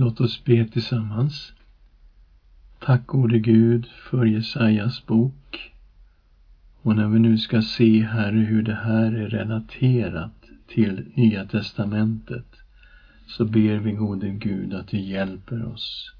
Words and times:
Låt 0.00 0.20
oss 0.20 0.44
be 0.44 0.64
tillsammans. 0.64 1.52
Tack 2.78 3.06
gode 3.06 3.38
Gud 3.38 3.86
för 3.86 4.24
Jesajas 4.24 5.06
bok. 5.06 5.72
Och 6.82 6.96
när 6.96 7.08
vi 7.08 7.18
nu 7.18 7.38
ska 7.38 7.62
se, 7.62 8.02
Herre, 8.02 8.36
hur 8.36 8.62
det 8.62 8.74
här 8.74 9.12
är 9.12 9.28
relaterat 9.28 10.44
till 10.68 11.04
Nya 11.14 11.44
Testamentet, 11.44 12.56
så 13.26 13.44
ber 13.44 13.76
vi 13.76 13.92
gode 13.92 14.30
Gud 14.30 14.74
att 14.74 14.88
du 14.88 15.00
hjälper 15.00 15.64
oss. 15.64 16.12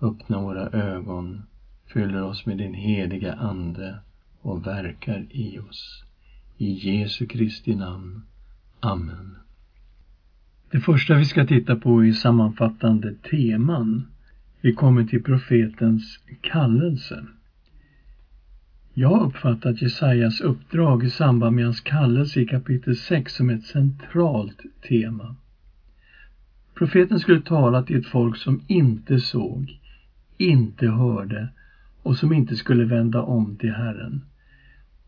Öppna 0.00 0.40
våra 0.40 0.70
ögon, 0.70 1.42
fyller 1.86 2.22
oss 2.22 2.46
med 2.46 2.58
din 2.58 2.74
heliga 2.74 3.34
Ande 3.34 3.98
och 4.40 4.66
verkar 4.66 5.26
i 5.30 5.58
oss. 5.58 6.04
I 6.56 6.72
Jesu 6.72 7.26
Kristi 7.26 7.74
namn. 7.74 8.22
Amen. 8.80 9.45
Det 10.70 10.80
första 10.80 11.14
vi 11.14 11.24
ska 11.24 11.44
titta 11.44 11.76
på 11.76 12.04
är 12.04 12.12
sammanfattande 12.12 13.12
teman. 13.12 14.06
Vi 14.60 14.72
kommer 14.72 15.04
till 15.04 15.22
profetens 15.22 16.18
kallelse. 16.40 17.24
Jag 18.94 19.08
har 19.08 19.24
uppfattat 19.24 19.82
Jesajas 19.82 20.40
uppdrag 20.40 21.04
i 21.04 21.08
samband 21.08 21.56
med 21.56 21.64
hans 21.64 21.80
kallelse 21.80 22.40
i 22.40 22.44
kapitel 22.44 22.96
6 22.96 23.34
som 23.34 23.50
ett 23.50 23.64
centralt 23.64 24.62
tema. 24.88 25.34
Profeten 26.74 27.18
skulle 27.18 27.40
tala 27.40 27.82
till 27.82 27.96
ett 27.96 28.06
folk 28.06 28.36
som 28.36 28.60
inte 28.66 29.18
såg, 29.18 29.78
inte 30.36 30.88
hörde 30.88 31.48
och 32.02 32.16
som 32.16 32.32
inte 32.32 32.56
skulle 32.56 32.84
vända 32.84 33.22
om 33.22 33.56
till 33.56 33.72
Herren. 33.72 34.20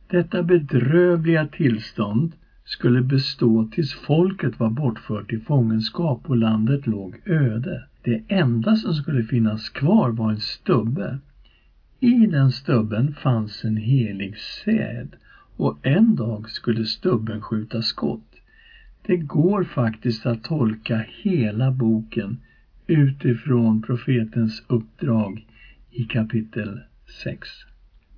Detta 0.07 0.43
bedrövliga 0.43 1.47
tillstånd 1.47 2.33
skulle 2.69 3.03
bestå 3.03 3.69
tills 3.73 3.93
folket 3.93 4.61
var 4.61 4.71
bortfört 4.71 5.33
i 5.33 5.39
fångenskap 5.39 6.31
och 6.31 6.37
landet 6.37 6.87
låg 6.87 7.21
öde. 7.25 7.85
Det 8.03 8.23
enda 8.29 8.77
som 8.77 8.95
skulle 8.95 9.23
finnas 9.23 9.69
kvar 9.69 10.11
var 10.11 10.31
en 10.31 10.41
stubbe. 10.41 11.19
I 12.01 12.27
den 12.27 12.53
stubben 12.53 13.15
fanns 13.15 13.65
en 13.65 13.77
helig 13.77 14.39
säd 14.39 15.09
och 15.57 15.79
en 15.83 16.17
dag 16.17 16.51
skulle 16.51 16.85
stubben 16.85 17.43
skjuta 17.43 17.83
skott. 17.83 18.35
Det 19.03 19.17
går 19.17 19.65
faktiskt 19.65 20.27
att 20.27 20.45
tolka 20.45 21.05
hela 21.23 21.71
boken 21.71 22.37
utifrån 22.87 23.83
profetens 23.83 24.63
uppdrag 24.67 25.47
i 25.91 26.05
kapitel 26.05 26.81
6. 27.25 27.49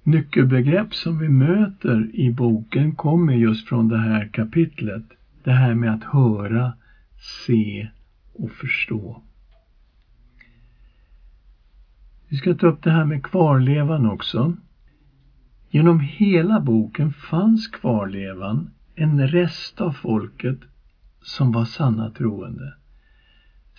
Nyckelbegrepp 0.02 0.94
som 0.94 1.18
vi 1.18 1.28
möter 1.28 2.10
i 2.14 2.30
boken 2.30 2.94
kommer 2.94 3.32
just 3.32 3.68
från 3.68 3.88
det 3.88 3.98
här 3.98 4.28
kapitlet. 4.32 5.04
Det 5.44 5.52
här 5.52 5.74
med 5.74 5.92
att 5.92 6.04
höra, 6.04 6.72
se 7.16 7.88
och 8.32 8.50
förstå. 8.50 9.22
Vi 12.28 12.36
ska 12.36 12.54
ta 12.54 12.66
upp 12.66 12.82
det 12.82 12.90
här 12.90 13.04
med 13.04 13.22
kvarlevan 13.22 14.06
också. 14.06 14.56
Genom 15.70 16.00
hela 16.00 16.60
boken 16.60 17.12
fanns 17.12 17.68
kvarlevan, 17.68 18.70
en 18.94 19.28
rest 19.28 19.80
av 19.80 19.92
folket 19.92 20.58
som 21.22 21.52
var 21.52 21.64
sanna 21.64 22.10
troende. 22.10 22.74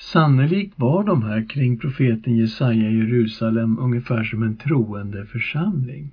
Sannolikt 0.01 0.79
var 0.79 1.03
de 1.03 1.21
här 1.23 1.41
kring 1.41 1.75
profeten 1.75 2.35
Jesaja 2.35 2.89
i 2.89 2.97
Jerusalem 2.97 3.79
ungefär 3.79 4.23
som 4.23 4.43
en 4.43 4.53
troende 4.53 5.23
församling. 5.25 6.09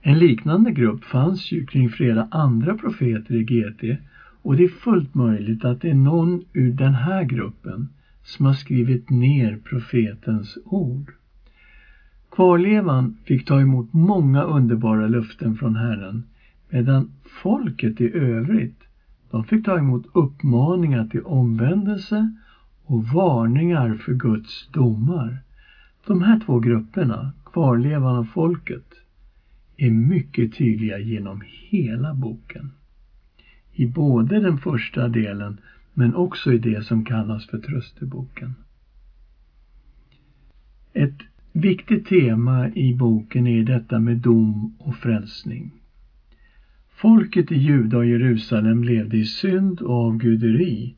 En 0.00 0.18
liknande 0.18 0.70
grupp 0.70 1.04
fanns 1.04 1.52
ju 1.52 1.64
kring 1.64 1.88
flera 1.88 2.26
andra 2.30 2.74
profeter 2.74 3.34
i 3.34 3.42
GT 3.42 3.98
och 4.42 4.56
det 4.56 4.62
är 4.62 4.68
fullt 4.68 5.14
möjligt 5.14 5.64
att 5.64 5.80
det 5.80 5.90
är 5.90 5.94
någon 5.94 6.40
ur 6.52 6.70
den 6.70 6.94
här 6.94 7.22
gruppen 7.22 7.88
som 8.22 8.46
har 8.46 8.52
skrivit 8.52 9.10
ner 9.10 9.56
profetens 9.56 10.58
ord. 10.64 11.12
Kvarlevan 12.30 13.14
fick 13.24 13.44
ta 13.44 13.60
emot 13.60 13.92
många 13.92 14.42
underbara 14.42 15.06
löften 15.06 15.54
från 15.54 15.76
Herren 15.76 16.22
medan 16.70 17.08
folket 17.24 18.00
i 18.00 18.10
övrigt 18.16 18.82
de 19.30 19.44
fick 19.44 19.64
ta 19.64 19.78
emot 19.78 20.06
uppmaningar 20.12 21.04
till 21.04 21.22
omvändelse 21.22 22.28
och 22.86 23.04
varningar 23.04 23.94
för 23.94 24.12
Guds 24.12 24.68
domar. 24.72 25.42
De 26.06 26.22
här 26.22 26.40
två 26.46 26.58
grupperna, 26.58 27.32
kvarlevan 27.44 28.16
och 28.18 28.28
folket, 28.28 28.94
är 29.76 29.90
mycket 29.90 30.52
tydliga 30.52 30.98
genom 30.98 31.42
hela 31.46 32.14
boken. 32.14 32.70
I 33.72 33.86
både 33.86 34.40
den 34.40 34.56
första 34.56 35.08
delen 35.08 35.60
men 35.94 36.14
också 36.14 36.52
i 36.52 36.58
det 36.58 36.84
som 36.84 37.04
kallas 37.04 37.46
för 37.46 37.58
trösteboken. 37.58 38.54
Ett 40.92 41.22
viktigt 41.52 42.06
tema 42.06 42.68
i 42.68 42.92
boken 42.92 43.46
är 43.46 43.62
detta 43.62 43.98
med 43.98 44.16
dom 44.16 44.74
och 44.78 44.94
frälsning. 44.94 45.70
Folket 46.88 47.52
i 47.52 47.56
Juda 47.56 47.96
och 47.96 48.06
Jerusalem 48.06 48.84
levde 48.84 49.16
i 49.16 49.24
synd 49.24 49.80
och 49.80 50.06
avguderi. 50.06 50.94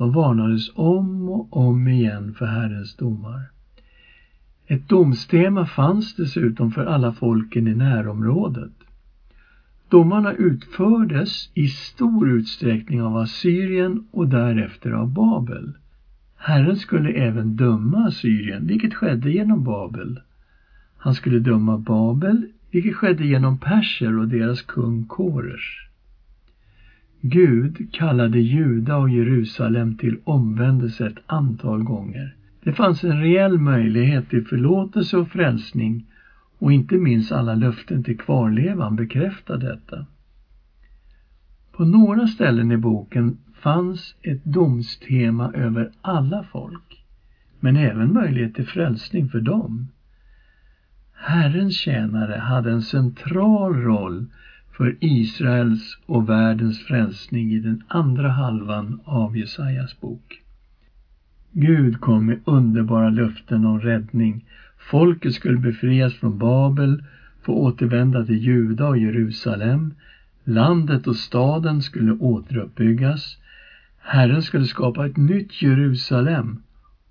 De 0.00 0.12
varnades 0.12 0.70
om 0.74 1.28
och 1.28 1.56
om 1.56 1.88
igen 1.88 2.34
för 2.34 2.46
Herrens 2.46 2.96
domar. 2.96 3.42
Ett 4.66 4.88
domstema 4.88 5.66
fanns 5.66 6.14
dessutom 6.16 6.70
för 6.70 6.84
alla 6.86 7.12
folken 7.12 7.68
i 7.68 7.74
närområdet. 7.74 8.72
Domarna 9.88 10.32
utfördes 10.32 11.50
i 11.54 11.68
stor 11.68 12.30
utsträckning 12.30 13.02
av 13.02 13.16
Assyrien 13.16 14.06
och 14.10 14.28
därefter 14.28 14.90
av 14.90 15.08
Babel. 15.12 15.72
Herren 16.36 16.76
skulle 16.76 17.10
även 17.10 17.56
döma 17.56 18.06
Assyrien, 18.06 18.66
vilket 18.66 18.94
skedde 18.94 19.30
genom 19.30 19.64
Babel. 19.64 20.20
Han 20.96 21.14
skulle 21.14 21.38
döma 21.38 21.78
Babel, 21.78 22.46
vilket 22.70 22.96
skedde 22.96 23.26
genom 23.26 23.58
perser 23.58 24.18
och 24.18 24.28
deras 24.28 24.62
kung 24.62 25.04
Koresh. 25.06 25.89
Gud 27.22 27.92
kallade 27.92 28.38
Juda 28.38 28.96
och 28.96 29.10
Jerusalem 29.10 29.94
till 29.94 30.16
omvändelse 30.24 31.06
ett 31.06 31.18
antal 31.26 31.82
gånger. 31.82 32.34
Det 32.62 32.72
fanns 32.72 33.04
en 33.04 33.20
reell 33.20 33.58
möjlighet 33.58 34.28
till 34.28 34.46
förlåtelse 34.46 35.16
och 35.16 35.28
frälsning 35.28 36.06
och 36.58 36.72
inte 36.72 36.98
minst 36.98 37.32
alla 37.32 37.54
löften 37.54 38.02
till 38.02 38.18
kvarlevan 38.18 38.96
bekräftar 38.96 39.56
detta. 39.56 40.06
På 41.72 41.84
några 41.84 42.26
ställen 42.26 42.72
i 42.72 42.76
boken 42.76 43.36
fanns 43.54 44.14
ett 44.22 44.44
domstema 44.44 45.52
över 45.54 45.90
alla 46.00 46.42
folk, 46.42 47.04
men 47.60 47.76
även 47.76 48.12
möjlighet 48.12 48.54
till 48.54 48.66
frälsning 48.66 49.28
för 49.28 49.40
dem. 49.40 49.88
Herrens 51.12 51.74
tjänare 51.74 52.34
hade 52.38 52.70
en 52.70 52.82
central 52.82 53.74
roll 53.74 54.26
för 54.80 54.96
Israels 55.00 55.98
och 56.06 56.28
världens 56.28 56.78
frälsning 56.78 57.52
i 57.52 57.58
den 57.58 57.82
andra 57.88 58.28
halvan 58.28 59.00
av 59.04 59.36
Jesajas 59.36 60.00
bok. 60.00 60.42
Gud 61.52 62.00
kom 62.00 62.26
med 62.26 62.40
underbara 62.44 63.10
löften 63.10 63.64
om 63.64 63.80
räddning. 63.80 64.44
Folket 64.90 65.34
skulle 65.34 65.58
befrias 65.58 66.14
från 66.14 66.38
Babel, 66.38 67.04
få 67.42 67.52
återvända 67.52 68.26
till 68.26 68.38
Juda 68.38 68.86
och 68.86 68.98
Jerusalem. 68.98 69.94
Landet 70.44 71.06
och 71.06 71.16
staden 71.16 71.82
skulle 71.82 72.12
återuppbyggas. 72.12 73.36
Herren 73.98 74.42
skulle 74.42 74.66
skapa 74.66 75.06
ett 75.06 75.16
nytt 75.16 75.62
Jerusalem. 75.62 76.62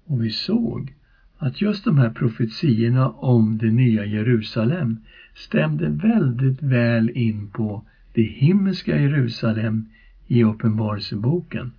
Och 0.06 0.24
vi 0.24 0.30
såg 0.30 0.94
att 1.38 1.62
just 1.62 1.86
de 1.86 1.98
här 1.98 2.10
profetiorna 2.10 3.10
om 3.10 3.58
det 3.58 3.72
nya 3.72 4.06
Jerusalem 4.06 4.98
stämde 5.34 5.90
väldigt 5.90 6.62
väl 6.62 7.10
in 7.10 7.50
på 7.50 7.86
det 8.14 8.24
himmelska 8.24 9.00
Jerusalem 9.00 9.90
i 10.28 10.44
Uppenbarelseboken. 10.44 11.72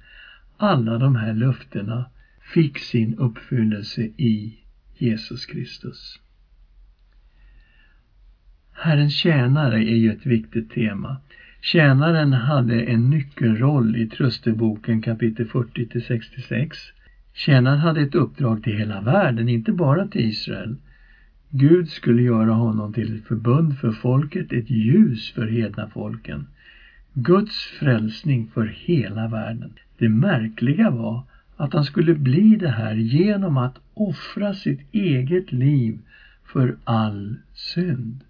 Alla 0.56 0.98
de 0.98 1.16
här 1.16 1.34
löftena 1.34 2.04
fick 2.54 2.78
sin 2.78 3.14
uppfyllelse 3.14 4.02
i 4.02 4.58
Jesus 4.98 5.46
Kristus. 5.46 6.20
Herrens 8.72 9.14
tjänare 9.14 9.84
är 9.84 9.96
ju 9.96 10.12
ett 10.12 10.26
viktigt 10.26 10.70
tema. 10.70 11.16
Tjänaren 11.60 12.32
hade 12.32 12.82
en 12.82 13.10
nyckelroll 13.10 13.96
i 13.96 14.06
Trösteboken 14.06 15.02
kapitel 15.02 15.46
40 15.46 15.86
till 15.86 16.02
66. 16.02 16.78
Tjänaren 17.32 17.78
hade 17.78 18.00
ett 18.00 18.14
uppdrag 18.14 18.62
till 18.62 18.78
hela 18.78 19.00
världen, 19.00 19.48
inte 19.48 19.72
bara 19.72 20.08
till 20.08 20.28
Israel. 20.28 20.76
Gud 21.52 21.88
skulle 21.88 22.22
göra 22.22 22.52
honom 22.52 22.92
till 22.92 23.16
ett 23.16 23.24
förbund 23.24 23.78
för 23.78 23.92
folket, 23.92 24.52
ett 24.52 24.70
ljus 24.70 25.32
för 25.32 25.46
hedna 25.46 25.88
folken. 25.88 26.46
Guds 27.14 27.64
frälsning 27.64 28.46
för 28.54 28.66
hela 28.66 29.28
världen. 29.28 29.72
Det 29.98 30.08
märkliga 30.08 30.90
var 30.90 31.22
att 31.56 31.72
han 31.72 31.84
skulle 31.84 32.14
bli 32.14 32.56
det 32.56 32.68
här 32.68 32.94
genom 32.94 33.56
att 33.56 33.78
offra 33.94 34.54
sitt 34.54 34.80
eget 34.92 35.52
liv 35.52 35.98
för 36.44 36.76
all 36.84 37.36
synd. 37.54 38.20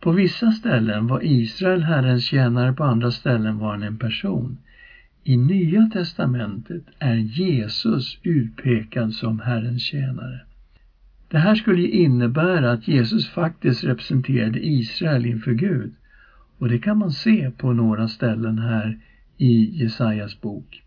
På 0.00 0.12
vissa 0.12 0.52
ställen 0.52 1.06
var 1.06 1.20
Israel 1.24 1.82
Herrens 1.82 2.24
tjänare, 2.24 2.72
på 2.72 2.84
andra 2.84 3.10
ställen 3.10 3.58
var 3.58 3.70
han 3.70 3.82
en 3.82 3.98
person. 3.98 4.58
I 5.24 5.36
Nya 5.36 5.90
testamentet 5.92 6.82
är 6.98 7.14
Jesus 7.14 8.18
utpekad 8.22 9.12
som 9.14 9.40
Herrens 9.40 9.82
tjänare. 9.82 10.40
Det 11.32 11.38
här 11.38 11.54
skulle 11.54 11.88
innebära 11.88 12.72
att 12.72 12.88
Jesus 12.88 13.28
faktiskt 13.28 13.84
representerade 13.84 14.66
Israel 14.66 15.26
inför 15.26 15.52
Gud. 15.52 15.92
Och 16.58 16.68
det 16.68 16.78
kan 16.78 16.98
man 16.98 17.12
se 17.12 17.50
på 17.50 17.72
några 17.72 18.08
ställen 18.08 18.58
här 18.58 18.98
i 19.38 19.82
Jesajas 19.82 20.40
bok. 20.40 20.82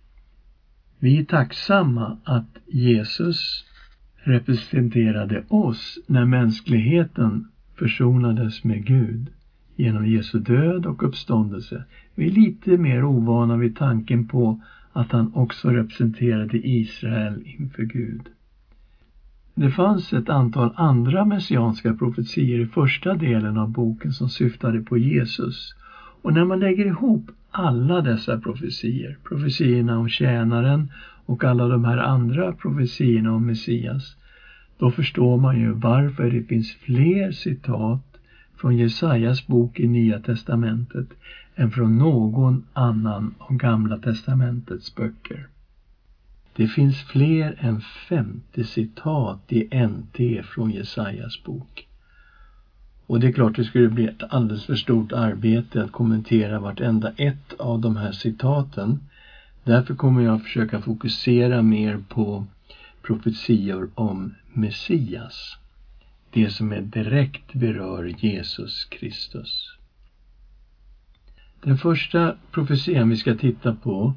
Vi 0.99 1.17
är 1.17 1.23
tacksamma 1.23 2.17
att 2.23 2.57
Jesus 2.67 3.65
representerade 4.15 5.43
oss 5.47 5.99
när 6.07 6.25
mänskligheten 6.25 7.47
försonades 7.75 8.63
med 8.63 8.85
Gud 8.85 9.29
genom 9.75 10.07
Jesu 10.07 10.39
död 10.39 10.85
och 10.85 11.03
uppståndelse. 11.03 11.83
Vi 12.15 12.27
är 12.27 12.31
lite 12.31 12.77
mer 12.77 13.03
ovana 13.03 13.57
vid 13.57 13.75
tanken 13.75 14.27
på 14.27 14.61
att 14.93 15.11
han 15.11 15.33
också 15.33 15.69
representerade 15.69 16.67
Israel 16.67 17.41
inför 17.45 17.83
Gud. 17.83 18.21
Det 19.57 19.69
fanns 19.69 20.13
ett 20.13 20.29
antal 20.29 20.71
andra 20.75 21.25
messianska 21.25 21.93
profetier 21.93 22.59
i 22.59 22.65
första 22.65 23.15
delen 23.15 23.57
av 23.57 23.71
boken 23.71 24.13
som 24.13 24.29
syftade 24.29 24.81
på 24.81 24.97
Jesus. 24.97 25.75
Och 26.21 26.33
när 26.33 26.45
man 26.45 26.59
lägger 26.59 26.85
ihop 26.85 27.31
alla 27.51 28.01
dessa 28.01 28.37
profetier, 28.37 29.17
profetierna 29.23 29.99
om 29.99 30.09
tjänaren 30.09 30.91
och 31.25 31.43
alla 31.43 31.67
de 31.67 31.85
här 31.85 31.97
andra 31.97 32.51
profetierna 32.51 33.33
om 33.33 33.45
Messias, 33.45 34.17
då 34.77 34.91
förstår 34.91 35.37
man 35.37 35.59
ju 35.59 35.71
varför 35.71 36.29
det 36.29 36.41
finns 36.41 36.71
fler 36.71 37.31
citat 37.31 38.17
från 38.57 38.77
Jesajas 38.77 39.47
bok 39.47 39.79
i 39.79 39.87
Nya 39.87 40.19
testamentet 40.19 41.07
än 41.55 41.71
från 41.71 41.97
någon 41.97 42.63
annan 42.73 43.33
av 43.37 43.57
Gamla 43.57 43.97
testamentets 43.97 44.95
böcker. 44.95 45.47
Det 46.55 46.67
finns 46.67 46.95
fler 46.95 47.55
än 47.59 47.81
50 47.81 48.63
citat 48.63 49.51
i 49.51 49.85
NT 49.87 50.45
från 50.45 50.71
Jesajas 50.71 51.43
bok. 51.43 51.87
Och 53.07 53.19
det 53.19 53.27
är 53.27 53.31
klart 53.31 53.55
det 53.55 53.63
skulle 53.63 53.89
bli 53.89 54.07
ett 54.07 54.23
alldeles 54.29 54.65
för 54.65 54.75
stort 54.75 55.11
arbete 55.11 55.83
att 55.83 55.91
kommentera 55.91 56.59
vartenda 56.59 57.11
ett 57.17 57.53
av 57.59 57.79
de 57.79 57.97
här 57.97 58.11
citaten. 58.11 58.99
Därför 59.63 59.93
kommer 59.93 60.21
jag 60.21 60.33
att 60.33 60.43
försöka 60.43 60.81
fokusera 60.81 61.61
mer 61.61 61.97
på 61.97 62.45
profetior 63.01 63.89
om 63.95 64.33
Messias. 64.53 65.57
Det 66.29 66.49
som 66.49 66.71
är 66.71 66.81
direkt 66.81 67.53
berör 67.53 68.13
Jesus 68.17 68.85
Kristus. 68.85 69.77
Den 71.63 71.77
första 71.77 72.35
profetian 72.51 73.09
vi 73.09 73.17
ska 73.17 73.35
titta 73.35 73.73
på 73.73 74.13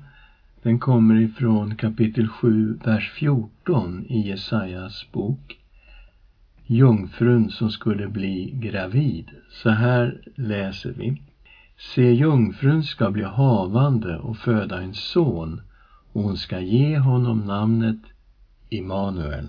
den 0.69 0.79
kommer 0.79 1.21
ifrån 1.21 1.77
kapitel 1.77 2.29
7, 2.29 2.79
vers 2.85 3.11
14 3.11 4.05
i 4.09 4.29
Jesajas 4.29 5.13
bok. 5.13 5.59
Jungfrun 6.67 7.51
som 7.51 7.71
skulle 7.71 8.09
bli 8.09 8.51
gravid. 8.55 9.31
Så 9.51 9.71
här 9.71 10.21
läser 10.35 10.93
vi. 10.93 11.23
Se, 11.79 12.13
jungfrun 12.13 12.83
ska 12.83 13.11
bli 13.11 13.23
havande 13.23 14.17
och 14.17 14.37
föda 14.37 14.81
en 14.81 14.95
son 14.95 15.61
och 16.13 16.23
hon 16.23 16.37
ska 16.37 16.61
ge 16.61 16.99
honom 16.99 17.39
namnet 17.39 18.03
Immanuel. 18.69 19.49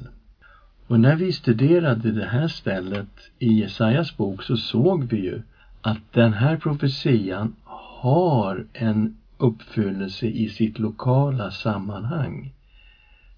Och 0.88 1.00
när 1.00 1.16
vi 1.16 1.32
studerade 1.34 2.12
det 2.12 2.26
här 2.26 2.48
stället 2.48 3.32
i 3.40 3.54
Jesajas 3.54 4.18
bok 4.18 4.44
så 4.44 4.58
såg 4.58 5.04
vi 5.04 5.18
ju 5.18 5.42
att 5.82 6.14
den 6.14 6.34
här 6.34 6.58
profetian 6.58 7.56
har 8.02 8.66
en 8.74 9.19
uppfyllelse 9.40 10.28
i 10.28 10.50
sitt 10.50 10.80
lokala 10.80 11.52
sammanhang. 11.52 12.54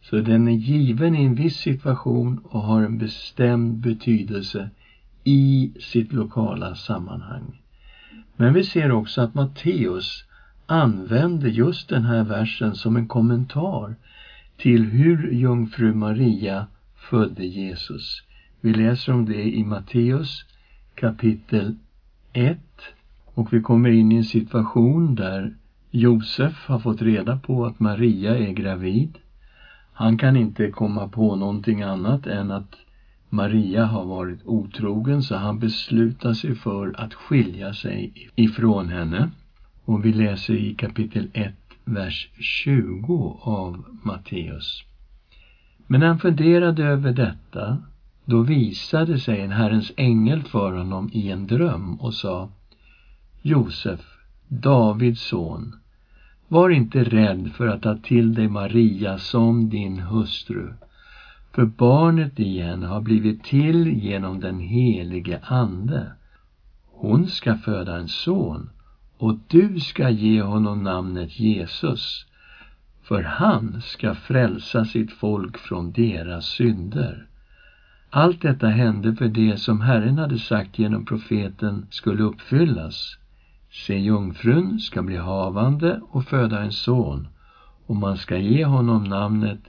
Så 0.02 0.22
den 0.22 0.48
är 0.48 0.52
given 0.52 1.16
i 1.16 1.24
en 1.24 1.36
viss 1.36 1.58
situation 1.58 2.40
och 2.44 2.62
har 2.62 2.82
en 2.82 2.98
bestämd 2.98 3.78
betydelse 3.78 4.70
i 5.24 5.72
sitt 5.80 6.14
lokala 6.14 6.76
sammanhang. 6.76 7.62
Men 8.36 8.54
vi 8.54 8.64
ser 8.64 8.92
också 8.92 9.22
att 9.22 9.34
Matteus 9.34 10.24
använder 10.66 11.50
just 11.50 11.90
den 11.90 12.04
här 12.04 12.24
versen 12.24 12.76
som 12.76 12.96
en 12.96 13.08
kommentar 13.08 13.96
till 14.58 14.84
hur 14.84 15.32
jungfru 15.32 15.94
Maria 15.94 16.66
födde 16.96 17.46
Jesus. 17.46 18.24
Vi 18.62 18.74
läser 18.74 19.14
om 19.14 19.26
det 19.26 19.56
i 19.56 19.64
Matteus 19.64 20.46
kapitel 20.96 21.76
1 22.34 22.58
och 23.26 23.54
vi 23.54 23.62
kommer 23.62 23.90
in 23.90 24.12
i 24.12 24.16
en 24.16 24.24
situation 24.24 25.16
där 25.16 25.56
Josef 25.94 26.68
har 26.68 26.80
fått 26.80 27.02
reda 27.02 27.38
på 27.38 27.66
att 27.66 27.80
Maria 27.80 28.38
är 28.38 28.54
gravid. 28.54 29.18
Han 29.94 30.18
kan 30.18 30.36
inte 30.36 30.72
komma 30.72 31.08
på 31.08 31.36
någonting 31.36 31.82
annat 31.82 32.28
än 32.28 32.52
att 32.52 32.76
Maria 33.30 33.86
har 33.86 34.06
varit 34.06 34.40
otrogen 34.46 35.24
så 35.24 35.36
han 35.36 35.60
beslutar 35.60 36.34
sig 36.34 36.56
för 36.56 36.94
att 36.98 37.14
skilja 37.14 37.74
sig 37.74 38.14
ifrån 38.36 38.90
henne. 38.90 39.30
Och 39.86 40.06
vi 40.06 40.14
läser 40.14 40.54
i 40.54 40.74
kapitel 40.74 41.28
1, 41.34 41.54
vers 41.86 42.30
20 42.40 43.40
av 43.42 43.86
Matteus. 44.04 44.84
Men 45.88 46.00
när 46.00 46.08
han 46.08 46.20
funderade 46.20 46.84
över 46.84 47.12
detta, 47.12 47.78
då 48.26 48.42
visade 48.42 49.20
sig 49.20 49.42
en 49.42 49.52
Herrens 49.52 49.92
ängel 49.98 50.44
för 50.44 50.74
honom 50.74 51.10
i 51.14 51.32
en 51.32 51.48
dröm 51.48 51.94
och 51.94 52.14
sa 52.14 52.50
Josef, 53.42 54.00
Davids 54.48 55.22
son, 55.22 55.76
var 56.52 56.70
inte 56.70 57.04
rädd 57.04 57.52
för 57.54 57.68
att 57.68 57.82
ta 57.82 57.98
till 57.98 58.34
dig 58.34 58.48
Maria 58.48 59.18
som 59.18 59.70
din 59.70 60.00
hustru, 60.00 60.74
för 61.52 61.66
barnet 61.66 62.40
igen 62.40 62.84
har 62.84 63.02
blivit 63.02 63.44
till 63.44 63.88
genom 63.88 64.40
den 64.40 64.60
helige 64.60 65.40
Ande. 65.44 66.12
Hon 66.92 67.28
ska 67.28 67.58
föda 67.58 67.96
en 67.96 68.08
son 68.08 68.70
och 69.18 69.40
du 69.48 69.80
ska 69.80 70.10
ge 70.10 70.42
honom 70.42 70.84
namnet 70.84 71.40
Jesus, 71.40 72.26
för 73.04 73.24
han 73.24 73.82
ska 73.82 74.14
frälsa 74.14 74.86
sitt 74.86 75.12
folk 75.12 75.58
från 75.58 75.92
deras 75.92 76.46
synder. 76.46 77.26
Allt 78.10 78.42
detta 78.42 78.68
hände 78.68 79.16
för 79.16 79.28
det 79.28 79.58
som 79.58 79.82
Herren 79.82 80.18
hade 80.18 80.40
sagt 80.40 80.80
genom 80.80 81.06
profeten 81.06 81.86
skulle 81.90 82.24
uppfyllas. 82.24 83.18
Se, 83.72 84.00
jungfrun 84.00 84.80
ska 84.80 85.02
bli 85.02 85.18
havande 85.18 86.02
och 86.10 86.26
föda 86.26 86.62
en 86.62 86.72
son 86.72 87.28
och 87.86 87.96
man 87.96 88.18
ska 88.18 88.38
ge 88.38 88.66
honom 88.66 89.04
namnet 89.04 89.60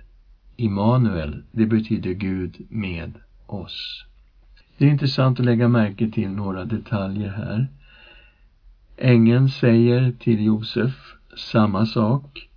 Immanuel, 0.57 1.43
det 1.53 1.67
betyder 1.67 2.13
Gud 2.13 2.67
med 2.69 3.13
oss. 3.47 4.05
Det 4.79 4.87
är 4.87 4.91
intressant 4.91 5.41
att 5.41 5.47
lägga 5.47 5.69
märke 5.69 6.11
till 6.11 6.29
några 6.29 6.65
detaljer 6.65 7.31
här. 7.31 7.69
Ängeln 8.97 9.49
säger 9.49 10.13
till 10.13 10.45
Josef 10.45 11.15
samma 11.37 11.87
sak 11.87 12.49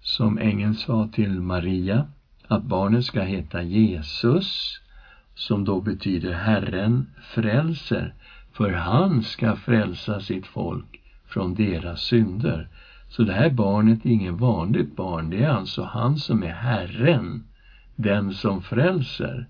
som 0.00 0.38
ängeln 0.38 0.74
sa 0.74 1.08
till 1.12 1.40
Maria, 1.40 2.06
att 2.48 2.62
barnet 2.62 3.04
ska 3.04 3.22
heta 3.22 3.62
Jesus, 3.62 4.80
som 5.34 5.64
då 5.64 5.80
betyder 5.80 6.32
Herren 6.32 7.06
frälser 7.34 8.14
för 8.56 8.72
han 8.72 9.22
ska 9.22 9.56
frälsa 9.56 10.20
sitt 10.20 10.46
folk 10.46 11.00
från 11.26 11.54
deras 11.54 12.00
synder. 12.00 12.68
Så 13.08 13.22
det 13.22 13.32
här 13.32 13.50
barnet 13.50 14.06
är 14.06 14.10
ingen 14.10 14.36
vanligt 14.36 14.96
barn, 14.96 15.30
det 15.30 15.42
är 15.42 15.48
alltså 15.48 15.82
han 15.82 16.18
som 16.18 16.42
är 16.42 16.52
Herren, 16.52 17.44
den 17.96 18.34
som 18.34 18.62
frälser. 18.62 19.46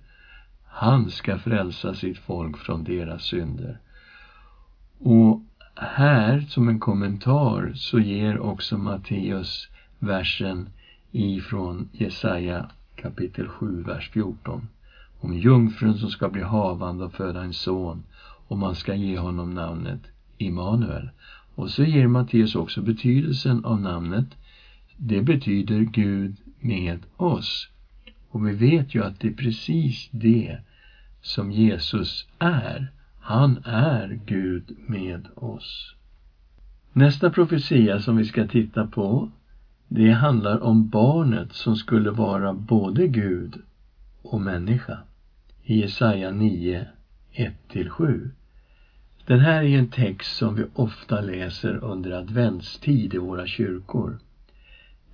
Han 0.66 1.10
ska 1.10 1.38
frälsa 1.38 1.94
sitt 1.94 2.18
folk 2.18 2.56
från 2.56 2.84
deras 2.84 3.22
synder. 3.22 3.78
Och 4.98 5.42
här, 5.74 6.40
som 6.40 6.68
en 6.68 6.80
kommentar, 6.80 7.72
så 7.74 7.98
ger 7.98 8.38
också 8.38 8.78
Matteus 8.78 9.68
versen 9.98 10.68
ifrån 11.12 11.88
Jesaja 11.92 12.70
kapitel 12.96 13.48
7, 13.48 13.82
vers 13.82 14.10
14. 14.10 14.68
Om 15.20 15.34
jungfrun 15.34 15.98
som 15.98 16.10
ska 16.10 16.28
bli 16.28 16.42
havande 16.42 17.04
och 17.04 17.12
föda 17.12 17.42
en 17.42 17.52
son 17.52 18.02
och 18.48 18.58
man 18.58 18.74
ska 18.74 18.94
ge 18.94 19.18
honom 19.18 19.54
namnet 19.54 20.00
Immanuel. 20.38 21.08
Och 21.54 21.70
så 21.70 21.84
ger 21.84 22.06
Matteus 22.06 22.54
också 22.54 22.82
betydelsen 22.82 23.64
av 23.64 23.80
namnet. 23.80 24.26
Det 24.96 25.22
betyder 25.22 25.80
Gud 25.80 26.36
med 26.60 26.98
oss. 27.16 27.68
Och 28.30 28.46
vi 28.48 28.52
vet 28.52 28.94
ju 28.94 29.04
att 29.04 29.20
det 29.20 29.28
är 29.28 29.32
precis 29.32 30.08
det 30.10 30.58
som 31.22 31.52
Jesus 31.52 32.26
är. 32.38 32.92
Han 33.20 33.58
är 33.64 34.20
Gud 34.26 34.76
med 34.86 35.26
oss. 35.34 35.94
Nästa 36.92 37.30
profetia 37.30 38.00
som 38.00 38.16
vi 38.16 38.24
ska 38.24 38.46
titta 38.46 38.86
på, 38.86 39.30
det 39.88 40.10
handlar 40.10 40.62
om 40.62 40.88
barnet 40.88 41.52
som 41.52 41.76
skulle 41.76 42.10
vara 42.10 42.52
både 42.52 43.06
Gud 43.06 43.54
och 44.22 44.40
människa. 44.40 44.98
I 45.62 45.80
Jesaja 45.80 46.30
9, 46.30 46.86
1-7. 47.36 48.30
Den 49.26 49.40
här 49.40 49.62
är 49.62 49.78
en 49.78 49.90
text 49.90 50.36
som 50.36 50.54
vi 50.54 50.64
ofta 50.74 51.20
läser 51.20 51.84
under 51.84 52.10
adventstid 52.10 53.14
i 53.14 53.18
våra 53.18 53.46
kyrkor. 53.46 54.18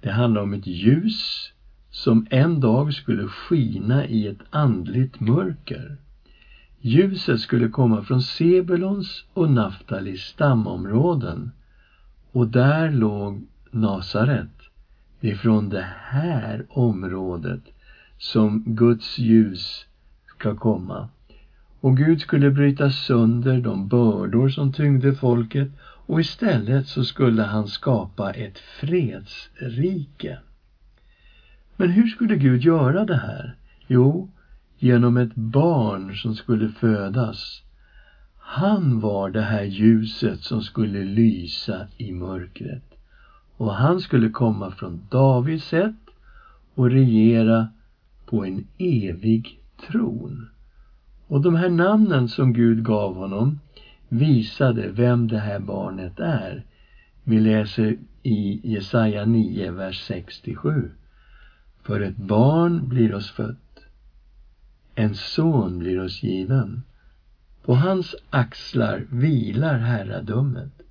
Det 0.01 0.11
handlar 0.11 0.43
om 0.43 0.55
ett 0.55 0.67
ljus 0.67 1.53
som 1.91 2.27
en 2.31 2.61
dag 2.61 2.95
skulle 2.95 3.29
skina 3.29 4.07
i 4.07 4.27
ett 4.27 4.43
andligt 4.51 5.21
mörker. 5.21 5.97
Ljuset 6.81 7.41
skulle 7.41 7.69
komma 7.69 8.03
från 8.03 8.23
Sebulons 8.23 9.25
och 9.35 9.51
Naftalis 9.51 10.21
stamområden 10.21 11.51
och 12.33 12.47
där 12.49 12.91
låg 12.91 13.47
Nasaret. 13.71 14.63
Det 15.21 15.31
är 15.31 15.35
från 15.35 15.69
det 15.69 15.87
här 15.99 16.65
området 16.69 17.61
som 18.19 18.63
Guds 18.67 19.19
ljus 19.19 19.87
ska 20.27 20.55
komma. 20.55 21.09
Och 21.83 21.97
Gud 21.97 22.21
skulle 22.21 22.51
bryta 22.51 22.91
sönder 22.91 23.61
de 23.61 23.89
bördor 23.89 24.49
som 24.49 24.73
tyngde 24.73 25.15
folket 25.15 25.69
och 26.07 26.21
istället 26.21 26.87
så 26.87 27.05
skulle 27.05 27.43
han 27.43 27.69
skapa 27.69 28.31
ett 28.31 28.59
fredsrike. 28.59 30.39
Men 31.77 31.91
hur 31.91 32.07
skulle 32.07 32.37
Gud 32.37 32.63
göra 32.63 33.05
det 33.05 33.17
här? 33.17 33.57
Jo, 33.87 34.31
genom 34.79 35.17
ett 35.17 35.35
barn 35.35 36.15
som 36.15 36.35
skulle 36.35 36.69
födas. 36.69 37.63
Han 38.39 39.01
var 39.01 39.31
det 39.31 39.43
här 39.43 39.65
ljuset 39.65 40.41
som 40.41 40.63
skulle 40.63 41.05
lysa 41.05 41.87
i 41.97 42.13
mörkret. 42.13 42.95
Och 43.57 43.75
han 43.75 44.01
skulle 44.01 44.29
komma 44.29 44.71
från 44.71 45.01
Davids 45.11 45.65
sätt 45.65 46.01
och 46.75 46.91
regera 46.91 47.69
på 48.27 48.45
en 48.45 48.65
evig 48.79 49.61
tron. 49.87 50.52
Och 51.33 51.41
de 51.41 51.55
här 51.55 51.69
namnen 51.69 52.29
som 52.29 52.53
Gud 52.53 52.85
gav 52.85 53.15
honom 53.15 53.61
visade 54.09 54.89
vem 54.89 55.29
det 55.29 55.39
här 55.39 55.59
barnet 55.59 56.21
är. 56.21 56.65
Vi 57.25 57.41
läser 57.41 57.97
i 58.23 58.61
Jesaja 58.73 59.25
9, 59.25 59.71
vers 59.71 60.07
67. 60.07 60.91
För 61.83 62.01
ett 62.01 62.17
barn 62.17 62.89
blir 62.89 63.15
oss 63.15 63.31
fött, 63.31 63.85
en 64.95 65.15
son 65.15 65.79
blir 65.79 66.01
oss 66.01 66.23
given. 66.23 66.83
På 67.65 67.75
hans 67.75 68.15
axlar 68.31 69.07
vilar 69.11 69.79
herradömet. 69.79 70.83